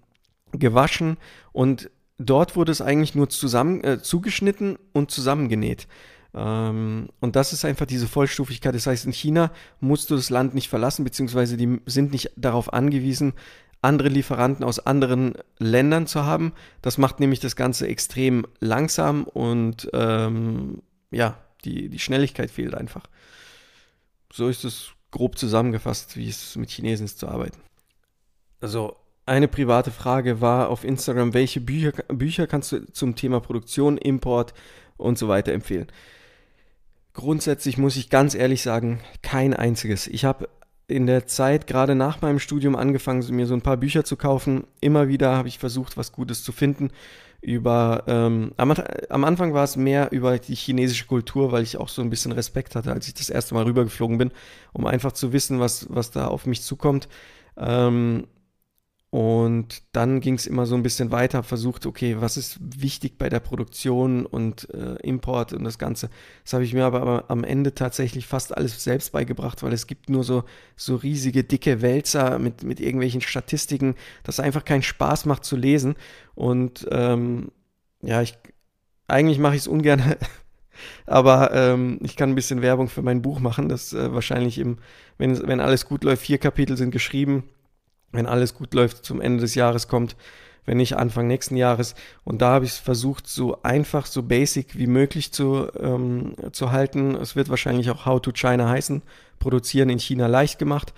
gewaschen 0.58 1.16
und 1.52 1.90
dort 2.18 2.56
wurde 2.56 2.72
es 2.72 2.80
eigentlich 2.80 3.14
nur 3.14 3.28
zusammen, 3.28 3.82
äh, 3.84 4.02
zugeschnitten 4.02 4.78
und 4.92 5.10
zusammengenäht. 5.10 5.86
Ähm, 6.34 7.08
und 7.20 7.36
das 7.36 7.52
ist 7.52 7.64
einfach 7.64 7.86
diese 7.86 8.08
Vollstufigkeit. 8.08 8.74
Das 8.74 8.86
heißt, 8.86 9.06
in 9.06 9.12
China 9.12 9.52
musst 9.80 10.10
du 10.10 10.16
das 10.16 10.30
Land 10.30 10.54
nicht 10.54 10.68
verlassen, 10.68 11.04
beziehungsweise 11.04 11.56
die 11.56 11.80
sind 11.86 12.12
nicht 12.12 12.32
darauf 12.36 12.72
angewiesen, 12.72 13.34
andere 13.82 14.08
Lieferanten 14.08 14.64
aus 14.64 14.80
anderen 14.80 15.34
Ländern 15.58 16.06
zu 16.06 16.24
haben. 16.24 16.52
Das 16.82 16.98
macht 16.98 17.20
nämlich 17.20 17.40
das 17.40 17.54
Ganze 17.54 17.86
extrem 17.86 18.46
langsam 18.58 19.24
und 19.24 19.90
ähm, 19.92 20.82
ja, 21.10 21.38
die, 21.64 21.88
die 21.88 21.98
Schnelligkeit 21.98 22.50
fehlt 22.50 22.74
einfach. 22.74 23.06
So 24.32 24.48
ist 24.48 24.64
es 24.64 24.92
grob 25.10 25.38
zusammengefasst, 25.38 26.16
wie 26.16 26.28
es 26.28 26.56
mit 26.56 26.70
Chinesen 26.70 27.04
ist 27.04 27.18
zu 27.18 27.28
arbeiten. 27.28 27.60
Also 28.60 28.96
eine 29.26 29.48
private 29.48 29.90
Frage 29.90 30.40
war 30.40 30.68
auf 30.68 30.84
Instagram, 30.84 31.34
welche 31.34 31.60
Bücher, 31.60 31.92
Bücher 32.08 32.46
kannst 32.46 32.72
du 32.72 32.84
zum 32.92 33.16
Thema 33.16 33.40
Produktion, 33.40 33.96
Import 33.96 34.54
und 34.96 35.18
so 35.18 35.28
weiter 35.28 35.52
empfehlen? 35.52 35.86
Grundsätzlich 37.14 37.78
muss 37.78 37.96
ich 37.96 38.10
ganz 38.10 38.34
ehrlich 38.34 38.62
sagen, 38.62 39.00
kein 39.22 39.54
einziges. 39.54 40.08
Ich 40.08 40.24
habe 40.24 40.48
in 40.86 41.06
der 41.06 41.26
Zeit, 41.26 41.66
gerade 41.66 41.94
nach 41.94 42.20
meinem 42.20 42.38
Studium, 42.38 42.76
angefangen, 42.76 43.24
mir 43.34 43.46
so 43.46 43.54
ein 43.54 43.62
paar 43.62 43.76
Bücher 43.76 44.04
zu 44.04 44.16
kaufen. 44.16 44.64
Immer 44.80 45.08
wieder 45.08 45.34
habe 45.36 45.48
ich 45.48 45.58
versucht, 45.58 45.96
was 45.96 46.12
Gutes 46.12 46.44
zu 46.44 46.52
finden. 46.52 46.90
Über, 47.40 48.04
ähm, 48.06 48.52
am, 48.56 48.74
am, 49.10 49.24
Anfang 49.24 49.54
war 49.54 49.64
es 49.64 49.76
mehr 49.76 50.12
über 50.12 50.38
die 50.38 50.54
chinesische 50.54 51.06
Kultur, 51.06 51.52
weil 51.52 51.62
ich 51.62 51.76
auch 51.76 51.88
so 51.88 52.02
ein 52.02 52.10
bisschen 52.10 52.32
Respekt 52.32 52.74
hatte, 52.74 52.92
als 52.92 53.06
ich 53.06 53.14
das 53.14 53.30
erste 53.30 53.54
Mal 53.54 53.64
rübergeflogen 53.64 54.18
bin, 54.18 54.30
um 54.72 54.86
einfach 54.86 55.12
zu 55.12 55.32
wissen, 55.32 55.60
was, 55.60 55.86
was 55.90 56.10
da 56.10 56.26
auf 56.26 56.46
mich 56.46 56.62
zukommt. 56.62 57.08
Ähm, 57.56 58.26
und 59.14 59.84
dann 59.92 60.18
ging 60.18 60.34
es 60.34 60.44
immer 60.44 60.66
so 60.66 60.74
ein 60.74 60.82
bisschen 60.82 61.12
weiter, 61.12 61.44
versucht, 61.44 61.86
okay, 61.86 62.16
was 62.18 62.36
ist 62.36 62.58
wichtig 62.60 63.16
bei 63.16 63.28
der 63.28 63.38
Produktion 63.38 64.26
und 64.26 64.68
äh, 64.74 64.96
Import 65.04 65.52
und 65.52 65.62
das 65.62 65.78
Ganze. 65.78 66.10
Das 66.42 66.52
habe 66.52 66.64
ich 66.64 66.74
mir 66.74 66.84
aber 66.84 67.26
am 67.28 67.44
Ende 67.44 67.76
tatsächlich 67.76 68.26
fast 68.26 68.56
alles 68.56 68.82
selbst 68.82 69.12
beigebracht, 69.12 69.62
weil 69.62 69.72
es 69.72 69.86
gibt 69.86 70.10
nur 70.10 70.24
so, 70.24 70.42
so 70.74 70.96
riesige, 70.96 71.44
dicke 71.44 71.80
Wälzer 71.80 72.40
mit, 72.40 72.64
mit 72.64 72.80
irgendwelchen 72.80 73.20
Statistiken, 73.20 73.94
das 74.24 74.40
einfach 74.40 74.64
keinen 74.64 74.82
Spaß 74.82 75.26
macht 75.26 75.44
zu 75.44 75.54
lesen. 75.54 75.94
Und 76.34 76.84
ähm, 76.90 77.52
ja, 78.02 78.20
ich 78.20 78.36
eigentlich 79.06 79.38
mache 79.38 79.54
ich 79.54 79.60
es 79.60 79.68
ungern, 79.68 80.16
aber 81.06 81.52
ähm, 81.54 82.00
ich 82.02 82.16
kann 82.16 82.30
ein 82.30 82.34
bisschen 82.34 82.62
Werbung 82.62 82.88
für 82.88 83.02
mein 83.02 83.22
Buch 83.22 83.38
machen, 83.38 83.68
das 83.68 83.92
äh, 83.92 84.12
wahrscheinlich 84.12 84.58
im, 84.58 84.78
wenn, 85.18 85.40
wenn 85.46 85.60
alles 85.60 85.86
gut 85.86 86.02
läuft, 86.02 86.22
vier 86.22 86.38
Kapitel 86.38 86.76
sind 86.76 86.90
geschrieben 86.90 87.44
wenn 88.14 88.26
alles 88.26 88.54
gut 88.54 88.74
läuft, 88.74 89.04
zum 89.04 89.20
Ende 89.20 89.40
des 89.40 89.54
Jahres 89.54 89.88
kommt, 89.88 90.16
wenn 90.64 90.78
nicht 90.78 90.96
Anfang 90.96 91.26
nächsten 91.26 91.56
Jahres. 91.56 91.94
Und 92.24 92.40
da 92.40 92.52
habe 92.52 92.64
ich 92.64 92.72
es 92.72 92.78
versucht, 92.78 93.26
so 93.26 93.62
einfach, 93.62 94.06
so 94.06 94.22
basic 94.22 94.78
wie 94.78 94.86
möglich 94.86 95.32
zu, 95.32 95.68
ähm, 95.78 96.34
zu 96.52 96.72
halten. 96.72 97.14
Es 97.16 97.36
wird 97.36 97.50
wahrscheinlich 97.50 97.90
auch 97.90 98.06
How 98.06 98.20
to 98.20 98.32
China 98.32 98.68
heißen. 98.68 99.02
Produzieren 99.38 99.90
in 99.90 99.98
China 99.98 100.26
leicht 100.26 100.58
gemacht. 100.58 100.94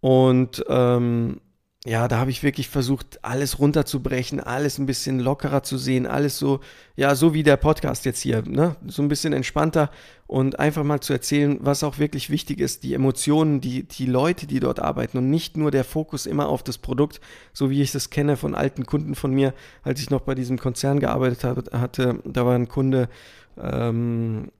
Und 0.00 0.64
ähm, 0.68 1.40
ja, 1.86 2.08
da 2.08 2.18
habe 2.18 2.30
ich 2.30 2.42
wirklich 2.42 2.70
versucht, 2.70 3.22
alles 3.22 3.58
runterzubrechen, 3.58 4.40
alles 4.40 4.78
ein 4.78 4.86
bisschen 4.86 5.20
lockerer 5.20 5.62
zu 5.62 5.76
sehen, 5.76 6.06
alles 6.06 6.38
so, 6.38 6.60
ja, 6.96 7.14
so 7.14 7.34
wie 7.34 7.42
der 7.42 7.58
Podcast 7.58 8.06
jetzt 8.06 8.20
hier, 8.22 8.40
ne? 8.40 8.76
So 8.86 9.02
ein 9.02 9.08
bisschen 9.08 9.34
entspannter 9.34 9.90
und 10.26 10.58
einfach 10.58 10.82
mal 10.82 11.00
zu 11.00 11.12
erzählen, 11.12 11.58
was 11.60 11.84
auch 11.84 11.98
wirklich 11.98 12.30
wichtig 12.30 12.60
ist, 12.60 12.84
die 12.84 12.94
Emotionen, 12.94 13.60
die, 13.60 13.82
die 13.86 14.06
Leute, 14.06 14.46
die 14.46 14.60
dort 14.60 14.80
arbeiten 14.80 15.18
und 15.18 15.28
nicht 15.28 15.58
nur 15.58 15.70
der 15.70 15.84
Fokus 15.84 16.24
immer 16.24 16.48
auf 16.48 16.62
das 16.62 16.78
Produkt, 16.78 17.20
so 17.52 17.68
wie 17.68 17.82
ich 17.82 17.92
das 17.92 18.08
kenne 18.08 18.38
von 18.38 18.54
alten 18.54 18.86
Kunden 18.86 19.14
von 19.14 19.32
mir, 19.34 19.52
als 19.82 20.00
ich 20.00 20.08
noch 20.08 20.22
bei 20.22 20.34
diesem 20.34 20.58
Konzern 20.58 21.00
gearbeitet 21.00 21.44
habe, 21.44 21.64
hatte, 21.78 22.18
da 22.24 22.46
war 22.46 22.54
ein 22.54 22.68
Kunde, 22.68 23.10
ähm, 23.58 24.50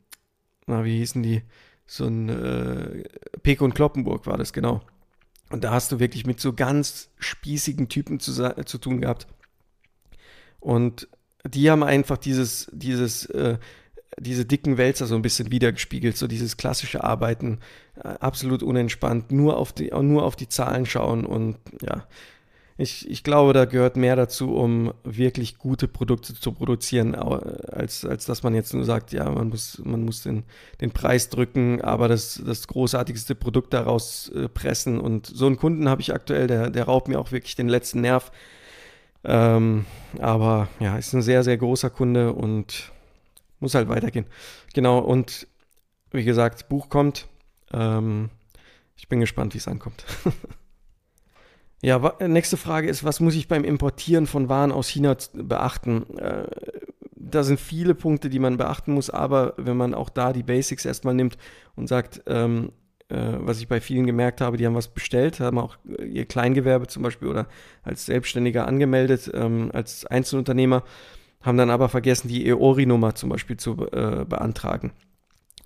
na, 0.66 0.84
wie 0.84 0.98
hießen 0.98 1.22
die? 1.22 1.42
So 1.87 2.06
ein 2.06 2.28
äh, 2.28 3.04
Peke 3.42 3.64
und 3.64 3.74
Kloppenburg 3.74 4.26
war 4.26 4.37
das, 4.37 4.52
genau 4.52 4.82
und 5.54 5.62
da 5.62 5.70
hast 5.70 5.92
du 5.92 6.00
wirklich 6.00 6.26
mit 6.26 6.40
so 6.40 6.52
ganz 6.52 7.10
spießigen 7.20 7.88
Typen 7.88 8.18
zu, 8.18 8.32
zu 8.64 8.78
tun 8.78 9.00
gehabt. 9.00 9.28
Und 10.58 11.08
die 11.46 11.70
haben 11.70 11.84
einfach 11.84 12.18
dieses, 12.18 12.68
dieses, 12.72 13.26
äh, 13.26 13.58
diese 14.18 14.46
dicken 14.46 14.78
Wälzer 14.78 15.06
so 15.06 15.14
ein 15.14 15.22
bisschen 15.22 15.52
wiedergespiegelt, 15.52 16.16
so 16.16 16.26
dieses 16.26 16.56
klassische 16.56 17.04
Arbeiten, 17.04 17.60
äh, 18.02 18.08
absolut 18.08 18.64
unentspannt, 18.64 19.30
nur 19.30 19.56
auf 19.56 19.72
die, 19.72 19.90
nur 19.90 20.24
auf 20.24 20.34
die 20.34 20.48
Zahlen 20.48 20.86
schauen 20.86 21.24
und 21.24 21.56
ja, 21.80 22.04
ich, 22.76 23.08
ich 23.08 23.22
glaube, 23.22 23.52
da 23.52 23.66
gehört 23.66 23.96
mehr 23.96 24.16
dazu, 24.16 24.56
um 24.56 24.92
wirklich 25.04 25.58
gute 25.58 25.87
Produkte 25.87 26.34
zu 26.34 26.52
produzieren, 26.52 27.14
als, 27.14 28.04
als 28.04 28.26
dass 28.26 28.42
man 28.42 28.54
jetzt 28.54 28.74
nur 28.74 28.84
sagt, 28.84 29.12
ja, 29.12 29.30
man 29.30 29.48
muss, 29.48 29.80
man 29.84 30.04
muss 30.04 30.22
den, 30.22 30.42
den 30.80 30.90
Preis 30.90 31.28
drücken, 31.28 31.80
aber 31.82 32.08
das, 32.08 32.42
das 32.44 32.66
großartigste 32.66 33.37
Produkt 33.37 33.72
daraus 33.74 34.28
äh, 34.30 34.48
pressen. 34.48 34.98
Und 34.98 35.26
so 35.26 35.46
einen 35.46 35.56
Kunden 35.56 35.88
habe 35.88 36.00
ich 36.00 36.12
aktuell, 36.12 36.48
der, 36.48 36.70
der 36.70 36.84
raubt 36.84 37.06
mir 37.06 37.20
auch 37.20 37.30
wirklich 37.30 37.54
den 37.54 37.68
letzten 37.68 38.00
Nerv. 38.00 38.32
Ähm, 39.22 39.87
aber 40.18 40.68
ja, 40.80 40.98
ist 40.98 41.14
ein 41.14 41.22
sehr, 41.22 41.44
sehr 41.44 41.56
großer 41.56 41.90
Kunde 41.90 42.32
und 42.32 42.92
muss 43.60 43.76
halt 43.76 43.88
weitergehen. 43.88 44.26
Genau, 44.74 44.98
und 44.98 45.46
wie 46.10 46.24
gesagt, 46.24 46.68
Buch 46.68 46.88
kommt. 46.88 47.28
Ähm, 47.72 48.30
ich 48.96 49.08
bin 49.08 49.20
gespannt, 49.20 49.54
wie 49.54 49.58
es 49.58 49.68
ankommt. 49.68 50.04
Ja, 51.85 52.14
nächste 52.18 52.57
Frage 52.57 52.88
ist, 52.88 53.05
was 53.05 53.20
muss 53.20 53.35
ich 53.35 53.47
beim 53.47 53.62
Importieren 53.62 54.27
von 54.27 54.49
Waren 54.49 54.73
aus 54.73 54.88
China 54.88 55.18
beachten? 55.35 56.16
Äh, 56.16 56.47
da 57.14 57.42
sind 57.42 57.61
viele 57.61 57.94
Punkte, 57.94 58.31
die 58.31 58.38
man 58.38 58.57
beachten 58.57 58.94
muss, 58.94 59.11
aber 59.11 59.53
wenn 59.59 59.77
man 59.77 59.92
auch 59.92 60.09
da 60.09 60.33
die 60.33 60.42
Basics 60.42 60.87
erstmal 60.87 61.12
nimmt 61.12 61.37
und 61.77 61.87
sagt, 61.87 62.23
ähm, 62.27 62.73
äh, 63.11 63.35
was 63.37 63.61
ich 63.61 63.68
bei 63.68 63.83
vielen 63.83 64.07
gemerkt 64.07 64.40
habe, 64.40 64.57
die 64.57 64.64
haben 64.64 64.75
was 64.75 64.88
bestellt, 64.88 65.40
haben 65.40 65.59
auch 65.59 65.77
ihr 66.03 66.25
Kleingewerbe 66.25 66.87
zum 66.87 67.03
Beispiel 67.03 67.29
oder 67.29 67.49
als 67.83 68.07
Selbstständiger 68.07 68.66
angemeldet, 68.66 69.31
ähm, 69.35 69.68
als 69.75 70.07
Einzelunternehmer, 70.07 70.85
haben 71.42 71.59
dann 71.59 71.68
aber 71.68 71.90
vergessen, 71.90 72.29
die 72.29 72.47
EORI-Nummer 72.47 73.14
zum 73.14 73.29
Beispiel 73.29 73.59
zu 73.59 73.73
äh, 73.92 74.25
beantragen. 74.25 74.92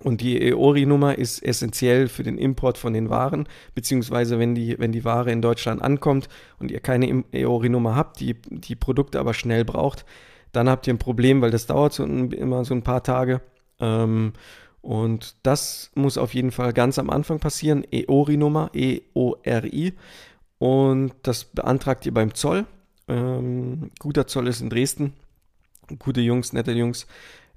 Und 0.01 0.21
die 0.21 0.41
EORI-Nummer 0.41 1.17
ist 1.17 1.43
essentiell 1.43 2.07
für 2.07 2.23
den 2.23 2.37
Import 2.37 2.77
von 2.77 2.93
den 2.93 3.09
Waren, 3.09 3.47
beziehungsweise 3.75 4.39
wenn 4.39 4.55
die, 4.55 4.79
wenn 4.79 4.93
die 4.93 5.03
Ware 5.03 5.31
in 5.31 5.41
Deutschland 5.41 5.81
ankommt 5.81 6.29
und 6.57 6.71
ihr 6.71 6.79
keine 6.79 7.25
EORI-Nummer 7.33 7.95
habt, 7.95 8.21
die 8.21 8.35
die 8.49 8.75
Produkte 8.75 9.19
aber 9.19 9.33
schnell 9.33 9.65
braucht, 9.65 10.05
dann 10.53 10.69
habt 10.69 10.87
ihr 10.87 10.93
ein 10.93 10.99
Problem, 10.99 11.41
weil 11.41 11.51
das 11.51 11.65
dauert 11.65 11.93
so 11.93 12.03
ein, 12.03 12.31
immer 12.31 12.63
so 12.63 12.73
ein 12.73 12.81
paar 12.81 13.03
Tage. 13.03 13.41
Ähm, 13.79 14.33
und 14.81 15.35
das 15.43 15.91
muss 15.95 16.17
auf 16.17 16.33
jeden 16.33 16.51
Fall 16.51 16.71
ganz 16.71 16.97
am 16.97 17.09
Anfang 17.09 17.39
passieren. 17.39 17.85
EORI-Nummer, 17.91 18.71
E-O-R-I. 18.73 19.93
Und 20.59 21.13
das 21.23 21.43
beantragt 21.43 22.05
ihr 22.05 22.13
beim 22.13 22.33
Zoll. 22.33 22.65
Ähm, 23.09 23.91
guter 23.99 24.27
Zoll 24.27 24.47
ist 24.47 24.61
in 24.61 24.69
Dresden. 24.69 25.13
Gute 25.97 26.21
Jungs, 26.21 26.53
nette 26.53 26.71
Jungs. 26.71 27.07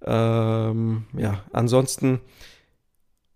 Ähm, 0.05 1.05
ja, 1.17 1.43
ansonsten 1.53 2.21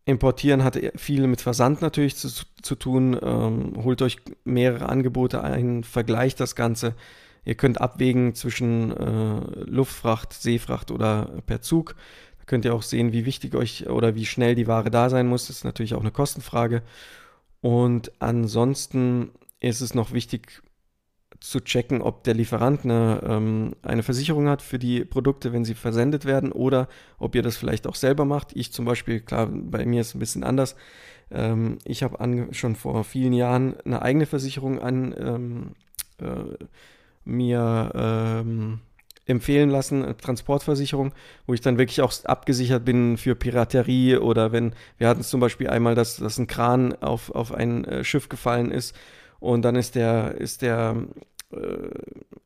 importieren 0.04 0.62
hat 0.62 0.78
viel 0.94 1.26
mit 1.26 1.40
Versand 1.40 1.82
natürlich 1.82 2.16
zu, 2.16 2.28
zu 2.62 2.74
tun. 2.76 3.18
Ähm, 3.20 3.85
holt 3.85 4.02
euch 4.02 4.18
mehrere 4.44 4.88
Angebote 4.88 5.42
ein, 5.42 5.85
vergleicht 5.85 6.40
das 6.40 6.54
Ganze. 6.54 6.94
Ihr 7.44 7.54
könnt 7.54 7.80
abwägen 7.80 8.35
zwischen 8.35 8.90
äh, 8.96 9.40
Luftfracht, 9.64 10.32
Seefracht 10.32 10.90
oder 10.90 11.42
per 11.46 11.61
Zug. 11.61 11.94
Da 12.38 12.44
könnt 12.44 12.64
ihr 12.64 12.74
auch 12.74 12.82
sehen, 12.82 13.12
wie 13.12 13.26
wichtig 13.26 13.54
euch 13.54 13.88
oder 13.88 14.14
wie 14.14 14.26
schnell 14.26 14.54
die 14.54 14.66
Ware 14.66 14.90
da 14.90 15.11
sein 15.11 15.26
muss. 15.26 15.48
Das 15.48 15.59
ist 15.59 15.64
natürlich 15.64 15.94
auch 15.94 16.00
eine 16.00 16.11
Kostenfrage. 16.11 16.82
Und 17.61 18.12
ansonsten 18.20 19.30
ist 19.61 19.80
es 19.80 19.94
noch 19.94 20.12
wichtig, 20.12 20.62
zu 21.40 21.61
checken, 21.61 22.03
ob 22.03 22.25
der 22.25 22.35
Lieferant 22.35 22.85
eine, 22.85 23.20
ähm, 23.27 23.75
eine 23.83 24.03
Versicherung 24.03 24.49
hat 24.49 24.62
für 24.62 24.79
die 24.79 25.05
Produkte, 25.05 25.53
wenn 25.53 25.64
sie 25.64 25.75
versendet 25.75 26.25
werden, 26.25 26.53
oder 26.53 26.88
ob 27.18 27.35
ihr 27.35 27.42
das 27.42 27.57
vielleicht 27.57 27.87
auch 27.87 27.94
selber 27.94 28.25
macht. 28.25 28.55
Ich 28.55 28.72
zum 28.72 28.85
Beispiel, 28.85 29.20
klar, 29.20 29.49
bei 29.51 29.85
mir 29.87 30.01
ist 30.01 30.09
es 30.09 30.14
ein 30.14 30.20
bisschen 30.20 30.44
anders. 30.44 30.77
Ähm, 31.31 31.79
ich 31.85 32.03
habe 32.03 32.49
schon 32.53 32.77
vor 32.77 33.05
vielen 33.05 33.33
Jahren 33.33 33.77
eine 33.85 34.03
eigene 34.03 34.27
Versicherung 34.27 34.81
an 34.81 35.14
ähm, 35.18 35.70
äh, 36.18 36.64
mir 37.25 37.92
ähm, 37.94 38.81
empfehlen 39.27 39.70
lassen, 39.70 40.14
Transportversicherung, 40.18 41.12
wo 41.46 41.55
ich 41.55 41.61
dann 41.61 41.79
wirklich 41.79 42.01
auch 42.01 42.12
abgesichert 42.25 42.85
bin 42.85 43.16
für 43.16 43.35
Piraterie 43.35 44.18
oder 44.18 44.53
wenn, 44.53 44.72
wir 44.99 45.09
hatten 45.09 45.20
es 45.20 45.29
zum 45.29 45.40
Beispiel 45.40 45.68
einmal, 45.68 45.96
dass, 45.96 46.16
dass 46.16 46.38
ein 46.38 46.46
Kran 46.46 46.94
auf, 46.94 47.31
auf 47.35 47.53
ein 47.53 47.85
äh, 47.85 48.05
Schiff 48.05 48.29
gefallen 48.29 48.70
ist 48.70 48.94
und 49.40 49.62
dann 49.62 49.77
ist 49.77 49.94
der, 49.94 50.35
ist 50.37 50.62
der, 50.62 50.96
äh, 51.53 51.59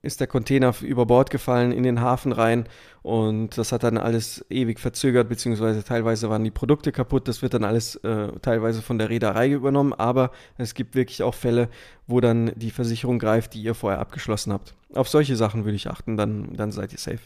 ist 0.03 0.21
der 0.21 0.27
Container 0.27 0.75
über 0.83 1.07
Bord 1.07 1.31
gefallen 1.31 1.73
in 1.73 1.83
den 1.83 2.01
Hafen 2.01 2.33
rein 2.33 2.67
und 3.03 3.57
das 3.59 3.73
hat 3.73 3.83
dann 3.83 3.99
alles 3.99 4.45
ewig 4.51 4.79
verzögert, 4.81 5.29
beziehungsweise 5.29 5.85
teilweise 5.85 6.31
waren 6.31 6.45
die 6.45 6.51
Produkte 6.51 6.93
kaputt. 6.93 7.29
Das 7.29 7.43
wird 7.43 7.55
dann 7.55 7.65
alles 7.65 7.97
äh, 7.97 8.29
teilweise 8.43 8.83
von 8.83 8.99
der 8.99 9.11
Reederei 9.11 9.51
übernommen, 9.51 9.93
aber 9.93 10.31
es 10.59 10.75
gibt 10.75 10.95
wirklich 10.95 11.23
auch 11.23 11.35
Fälle, 11.35 11.69
wo 12.07 12.21
dann 12.21 12.53
die 12.57 12.71
Versicherung 12.71 13.19
greift, 13.19 13.55
die 13.55 13.63
ihr 13.63 13.75
vorher 13.75 14.01
abgeschlossen 14.01 14.53
habt. 14.53 14.75
Auf 14.95 15.09
solche 15.09 15.37
Sachen 15.37 15.65
würde 15.65 15.77
ich 15.77 15.89
achten, 15.89 16.17
dann, 16.17 16.55
dann 16.55 16.73
seid 16.73 16.93
ihr 16.93 16.99
safe. 16.99 17.21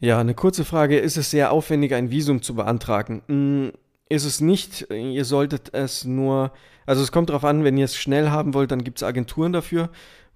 Ja, 0.00 0.20
eine 0.20 0.34
kurze 0.34 0.64
Frage. 0.64 0.98
Ist 0.98 1.16
es 1.16 1.30
sehr 1.30 1.50
aufwendig, 1.50 1.92
ein 1.94 2.10
Visum 2.10 2.40
zu 2.40 2.54
beantragen? 2.54 3.22
Hm, 3.26 3.72
ist 4.08 4.24
es 4.24 4.40
nicht. 4.40 4.90
Ihr 4.90 5.24
solltet 5.24 5.74
es 5.74 6.04
nur, 6.04 6.52
also 6.86 7.02
es 7.02 7.12
kommt 7.12 7.30
darauf 7.30 7.44
an, 7.44 7.64
wenn 7.64 7.76
ihr 7.76 7.84
es 7.84 7.96
schnell 7.96 8.30
haben 8.30 8.54
wollt, 8.54 8.70
dann 8.70 8.84
gibt 8.84 8.98
es 8.98 9.02
Agenturen 9.02 9.52
dafür. 9.52 9.90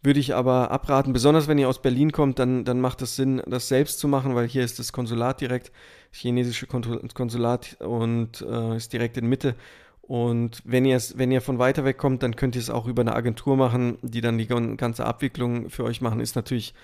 Würde 0.04 0.18
ich 0.18 0.34
aber 0.34 0.72
abraten, 0.72 1.12
besonders 1.12 1.46
wenn 1.46 1.58
ihr 1.58 1.68
aus 1.68 1.80
Berlin 1.80 2.10
kommt, 2.10 2.40
dann, 2.40 2.64
dann 2.64 2.80
macht 2.80 3.02
es 3.02 3.14
Sinn, 3.14 3.40
das 3.46 3.68
selbst 3.68 4.00
zu 4.00 4.08
machen, 4.08 4.34
weil 4.34 4.48
hier 4.48 4.64
ist 4.64 4.80
das 4.80 4.92
Konsulat 4.92 5.40
direkt, 5.40 5.70
das 6.10 6.20
chinesische 6.20 6.66
Konsulat 6.66 7.76
und 7.80 8.42
äh, 8.42 8.76
ist 8.76 8.92
direkt 8.92 9.16
in 9.16 9.28
Mitte. 9.28 9.54
Und 10.00 10.60
wenn 10.64 10.84
ihr, 10.84 11.00
wenn 11.14 11.30
ihr 11.30 11.40
von 11.40 11.60
weiter 11.60 11.84
weg 11.84 11.98
kommt, 11.98 12.24
dann 12.24 12.34
könnt 12.34 12.56
ihr 12.56 12.60
es 12.60 12.68
auch 12.68 12.88
über 12.88 13.02
eine 13.02 13.14
Agentur 13.14 13.56
machen, 13.56 13.98
die 14.02 14.20
dann 14.20 14.38
die 14.38 14.48
ganze 14.48 15.06
Abwicklung 15.06 15.70
für 15.70 15.84
euch 15.84 16.00
machen. 16.00 16.18
Ist 16.18 16.34
natürlich 16.34 16.74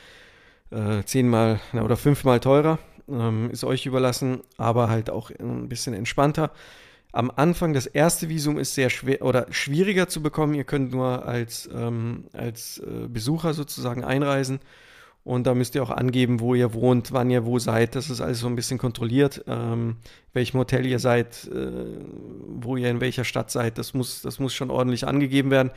äh, 0.70 1.03
zehnmal 1.05 1.59
oder 1.72 1.96
fünfmal 1.96 2.38
teurer 2.38 2.79
ähm, 3.11 3.51
ist 3.51 3.64
euch 3.64 3.87
überlassen, 3.87 4.40
aber 4.57 4.88
halt 4.88 5.11
auch 5.11 5.31
ein 5.31 5.68
bisschen 5.68 5.94
entspannter. 5.94 6.53
Am 7.12 7.33
Anfang 7.35 7.73
das 7.73 7.87
erste 7.87 8.29
Visum 8.29 8.59
ist 8.59 8.75
sehr 8.75 8.90
schwer 8.90 9.23
oder 9.23 9.47
schwieriger 9.51 10.09
zu 10.09 10.23
bekommen. 10.23 10.55
Ihr 10.55 10.64
könnt 10.64 10.92
nur 10.92 11.27
als, 11.27 11.68
ähm, 11.75 12.25
als 12.33 12.79
äh, 12.79 13.09
Besucher 13.09 13.55
sozusagen 13.55 14.05
einreisen. 14.05 14.61
Und 15.25 15.47
da 15.47 15.55
müsst 15.55 15.75
ihr 15.75 15.83
auch 15.83 15.90
angeben, 15.90 16.40
wo 16.40 16.55
ihr 16.55 16.73
wohnt, 16.75 17.12
wann 17.12 17.31
ihr 17.31 17.44
wo 17.44 17.59
seid. 17.59 17.94
Das 17.94 18.09
ist 18.09 18.21
alles 18.21 18.40
so 18.40 18.47
ein 18.47 18.57
bisschen 18.57 18.79
kontrolliert. 18.79 19.44
Ähm, 19.47 19.97
welchem 20.33 20.59
Hotel 20.59 20.87
ihr 20.87 20.99
seid, 20.99 21.49
äh, 21.53 21.71
wo 22.47 22.77
ihr 22.77 22.90
in 22.90 23.01
welcher 23.01 23.25
Stadt 23.25 23.51
seid. 23.51 23.79
Das 23.79 23.94
muss, 23.94 24.23
das 24.23 24.38
muss 24.38 24.55
schon 24.55 24.71
ordentlich 24.71 25.07
angegeben 25.07 25.51
werden. 25.51 25.71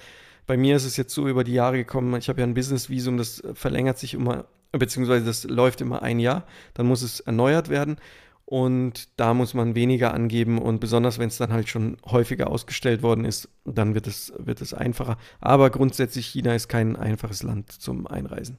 Bei 0.47 0.57
mir 0.57 0.75
ist 0.75 0.85
es 0.85 0.97
jetzt 0.97 1.13
so 1.13 1.27
über 1.27 1.43
die 1.43 1.53
Jahre 1.53 1.77
gekommen. 1.77 2.15
Ich 2.17 2.29
habe 2.29 2.41
ja 2.41 2.47
ein 2.47 2.53
Business-Visum, 2.53 3.17
das 3.17 3.43
verlängert 3.53 3.97
sich 3.97 4.13
immer 4.13 4.45
beziehungsweise 4.71 5.25
das 5.25 5.43
läuft 5.43 5.81
immer 5.81 6.01
ein 6.01 6.19
Jahr, 6.19 6.45
dann 6.73 6.87
muss 6.87 7.01
es 7.01 7.19
erneuert 7.19 7.69
werden 7.69 7.97
und 8.45 9.07
da 9.17 9.33
muss 9.33 9.53
man 9.53 9.75
weniger 9.75 10.13
angeben 10.13 10.57
und 10.57 10.79
besonders 10.79 11.19
wenn 11.19 11.29
es 11.29 11.37
dann 11.37 11.53
halt 11.53 11.69
schon 11.69 11.95
häufiger 12.05 12.49
ausgestellt 12.49 13.01
worden 13.01 13.23
ist, 13.23 13.47
dann 13.63 13.95
wird 13.95 14.07
es, 14.07 14.33
wird 14.37 14.61
es 14.61 14.73
einfacher. 14.73 15.17
Aber 15.39 15.69
grundsätzlich 15.69 16.27
China 16.27 16.53
ist 16.53 16.67
kein 16.67 16.95
einfaches 16.97 17.43
Land 17.43 17.71
zum 17.71 18.07
Einreisen. 18.07 18.57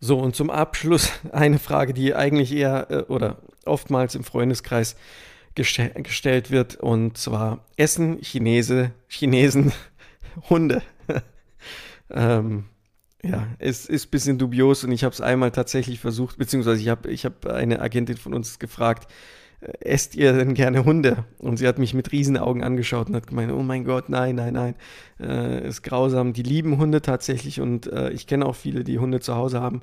So, 0.00 0.18
und 0.18 0.34
zum 0.34 0.48
Abschluss 0.48 1.12
eine 1.32 1.58
Frage, 1.58 1.92
die 1.92 2.14
eigentlich 2.14 2.52
eher 2.54 2.90
äh, 2.90 3.02
oder 3.12 3.42
oftmals 3.66 4.14
im 4.14 4.24
Freundeskreis 4.24 4.96
gestell, 5.54 5.90
gestellt 6.02 6.50
wird, 6.50 6.76
und 6.76 7.18
zwar 7.18 7.66
Essen 7.76 8.22
Chinese, 8.22 8.92
Chinesen 9.08 9.72
Hunde. 10.48 10.82
ähm, 12.10 12.64
ja, 13.22 13.46
es 13.58 13.86
ist 13.86 14.06
ein 14.06 14.10
bisschen 14.10 14.38
dubios 14.38 14.84
und 14.84 14.92
ich 14.92 15.04
habe 15.04 15.12
es 15.12 15.20
einmal 15.20 15.50
tatsächlich 15.50 16.00
versucht, 16.00 16.38
beziehungsweise 16.38 16.80
ich 16.80 16.88
habe 16.88 17.10
ich 17.10 17.24
hab 17.24 17.46
eine 17.46 17.80
Agentin 17.80 18.16
von 18.16 18.32
uns 18.32 18.58
gefragt, 18.58 19.12
äh, 19.60 19.72
esst 19.80 20.14
ihr 20.14 20.32
denn 20.32 20.54
gerne 20.54 20.84
Hunde? 20.84 21.24
Und 21.38 21.58
sie 21.58 21.68
hat 21.68 21.78
mich 21.78 21.92
mit 21.92 22.12
Riesenaugen 22.12 22.64
angeschaut 22.64 23.08
und 23.08 23.16
hat 23.16 23.26
gemeint, 23.26 23.52
oh 23.52 23.62
mein 23.62 23.84
Gott, 23.84 24.08
nein, 24.08 24.36
nein, 24.36 24.54
nein, 24.54 24.74
äh, 25.20 25.68
ist 25.68 25.82
grausam. 25.82 26.32
Die 26.32 26.42
lieben 26.42 26.78
Hunde 26.78 27.02
tatsächlich 27.02 27.60
und 27.60 27.86
äh, 27.92 28.10
ich 28.10 28.26
kenne 28.26 28.46
auch 28.46 28.56
viele, 28.56 28.84
die 28.84 28.98
Hunde 28.98 29.20
zu 29.20 29.34
Hause 29.34 29.60
haben, 29.60 29.82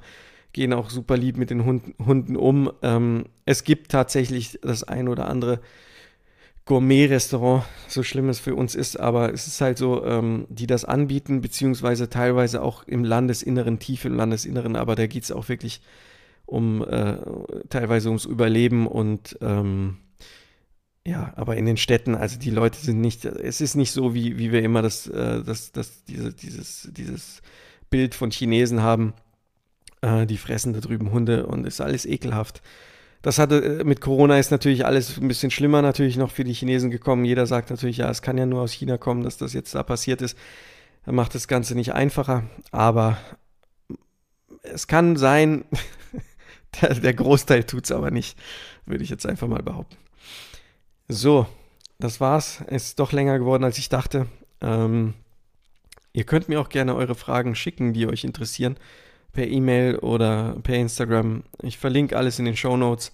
gehen 0.54 0.73
auch 0.73 0.89
super 0.89 1.15
lieb 1.15 1.38
mit 1.38 1.52
den 1.52 1.63
Hunden, 1.63 1.93
Hunden 2.04 2.36
um. 2.36 2.71
Ähm, 2.82 3.26
es 3.45 3.63
gibt 3.63 3.91
tatsächlich 3.91 4.60
das 4.63 4.84
ein 4.84 5.08
oder 5.08 5.30
andere 5.30 5.60
Gourmet-Restaurant, 6.67 7.63
so 7.88 8.03
schlimm 8.03 8.30
es 8.30 8.39
für 8.39 8.53
uns 8.53 8.75
ist, 8.75 8.99
aber 8.99 9.34
es 9.34 9.47
ist 9.47 9.62
halt 9.62 9.77
so, 9.77 10.06
ähm, 10.06 10.45
die 10.49 10.67
das 10.67 10.86
anbieten, 10.86 11.41
beziehungsweise 11.41 12.10
teilweise 12.10 12.62
auch 12.62 12.84
im 12.84 13.03
Landesinneren, 13.03 13.80
tief 13.80 14.06
im 14.06 14.15
Landesinneren, 14.15 14.75
aber 14.75 14.95
da 14.95 15.08
geht 15.08 15.23
es 15.23 15.32
auch 15.32 15.49
wirklich 15.49 15.82
um 16.45 16.84
äh, 16.88 17.17
teilweise 17.69 18.10
ums 18.10 18.25
Überleben 18.25 18.86
und 18.86 19.38
ähm, 19.41 19.97
ja, 21.06 21.32
aber 21.38 21.56
in 21.56 21.65
den 21.65 21.77
Städten, 21.77 22.15
also 22.15 22.38
die 22.38 22.49
Leute 22.49 22.77
sind 22.77 22.99
nicht, 22.99 23.23
es 23.23 23.62
ist 23.62 23.75
nicht 23.75 23.91
so, 23.91 24.13
wie, 24.13 24.38
wie 24.38 24.51
wir 24.51 24.62
immer 24.62 24.82
das, 24.82 25.08
äh, 25.08 25.41
das, 25.41 25.71
das, 25.71 26.03
diese, 26.03 26.34
dieses, 26.34 26.89
dieses 26.91 27.41
Bild 27.89 28.13
von 28.13 28.30
Chinesen 28.30 28.82
haben. 28.82 29.13
Äh, 30.01 30.25
die 30.25 30.36
fressen 30.36 30.73
da 30.73 30.82
drüben 30.82 31.13
Hunde 31.13 31.47
und 31.47 31.65
ist 31.65 31.80
alles 31.80 32.06
ekelhaft. 32.06 32.62
Das 33.21 33.39
hatte 33.39 33.80
äh, 33.80 33.84
mit 33.84 34.01
Corona 34.01 34.38
ist 34.38 34.51
natürlich 34.51 34.86
alles 34.86 35.17
ein 35.17 35.27
bisschen 35.27 35.51
schlimmer 35.51 35.82
natürlich 35.82 36.17
noch 36.17 36.32
für 36.32 36.43
die 36.43 36.53
Chinesen 36.53 36.91
gekommen. 36.91 37.25
Jeder 37.25 37.45
sagt 37.45 37.69
natürlich, 37.69 37.97
ja, 37.97 38.10
es 38.10 38.21
kann 38.21 38.38
ja 38.38 38.45
nur 38.45 38.62
aus 38.62 38.71
China 38.71 38.97
kommen, 38.97 39.23
dass 39.23 39.38
das 39.38 39.53
jetzt 39.53 39.75
da 39.75 39.84
passiert 39.84 40.21
ist. 40.21 40.38
Das 41.06 41.13
macht 41.13 41.36
das 41.36 41.47
Ganze 41.47 41.75
nicht 41.75 41.93
einfacher, 41.93 42.43
aber 42.71 43.17
es 44.62 44.88
kann 44.88 45.15
sein, 45.15 45.65
der, 46.82 46.95
der 46.95 47.13
Großteil 47.13 47.63
tut 47.63 47.86
es 47.86 47.91
aber 47.91 48.12
nicht, 48.12 48.38
würde 48.86 49.03
ich 49.03 49.10
jetzt 49.10 49.25
einfach 49.25 49.47
mal 49.47 49.63
behaupten. 49.63 49.97
So, 51.08 51.47
das 51.99 52.19
war's. 52.19 52.62
Ist 52.67 52.99
doch 52.99 53.13
länger 53.13 53.39
geworden, 53.39 53.63
als 53.63 53.77
ich 53.77 53.88
dachte. 53.89 54.27
Ähm, 54.62 55.13
ihr 56.12 56.25
könnt 56.25 56.49
mir 56.49 56.60
auch 56.60 56.69
gerne 56.69 56.95
eure 56.95 57.15
Fragen 57.15 57.56
schicken, 57.56 57.93
die 57.93 58.08
euch 58.08 58.23
interessieren 58.25 58.77
per 59.38 59.47
E-Mail 59.47 59.97
oder 59.97 60.58
per 60.63 60.73
Instagram. 60.78 61.43
Ich 61.62 61.78
verlinke 61.78 62.18
alles 62.18 62.39
in 62.39 62.45
den 62.45 62.57
Show 62.57 62.76
Notes. 62.76 63.11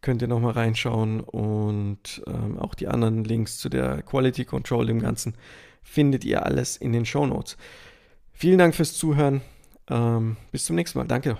Könnt 0.00 0.22
ihr 0.22 0.28
nochmal 0.28 0.52
reinschauen 0.52 1.18
und 1.18 2.22
ähm, 2.28 2.56
auch 2.60 2.76
die 2.76 2.86
anderen 2.86 3.24
Links 3.24 3.58
zu 3.58 3.68
der 3.68 4.02
Quality 4.02 4.44
Control 4.44 4.88
im 4.88 5.00
Ganzen 5.00 5.34
findet 5.82 6.24
ihr 6.24 6.46
alles 6.46 6.76
in 6.76 6.92
den 6.92 7.04
Show 7.04 7.26
Notes. 7.26 7.56
Vielen 8.32 8.58
Dank 8.58 8.76
fürs 8.76 8.94
Zuhören. 8.94 9.40
Ähm, 9.90 10.36
bis 10.52 10.66
zum 10.66 10.76
nächsten 10.76 11.00
Mal. 11.00 11.08
Danke. 11.08 11.36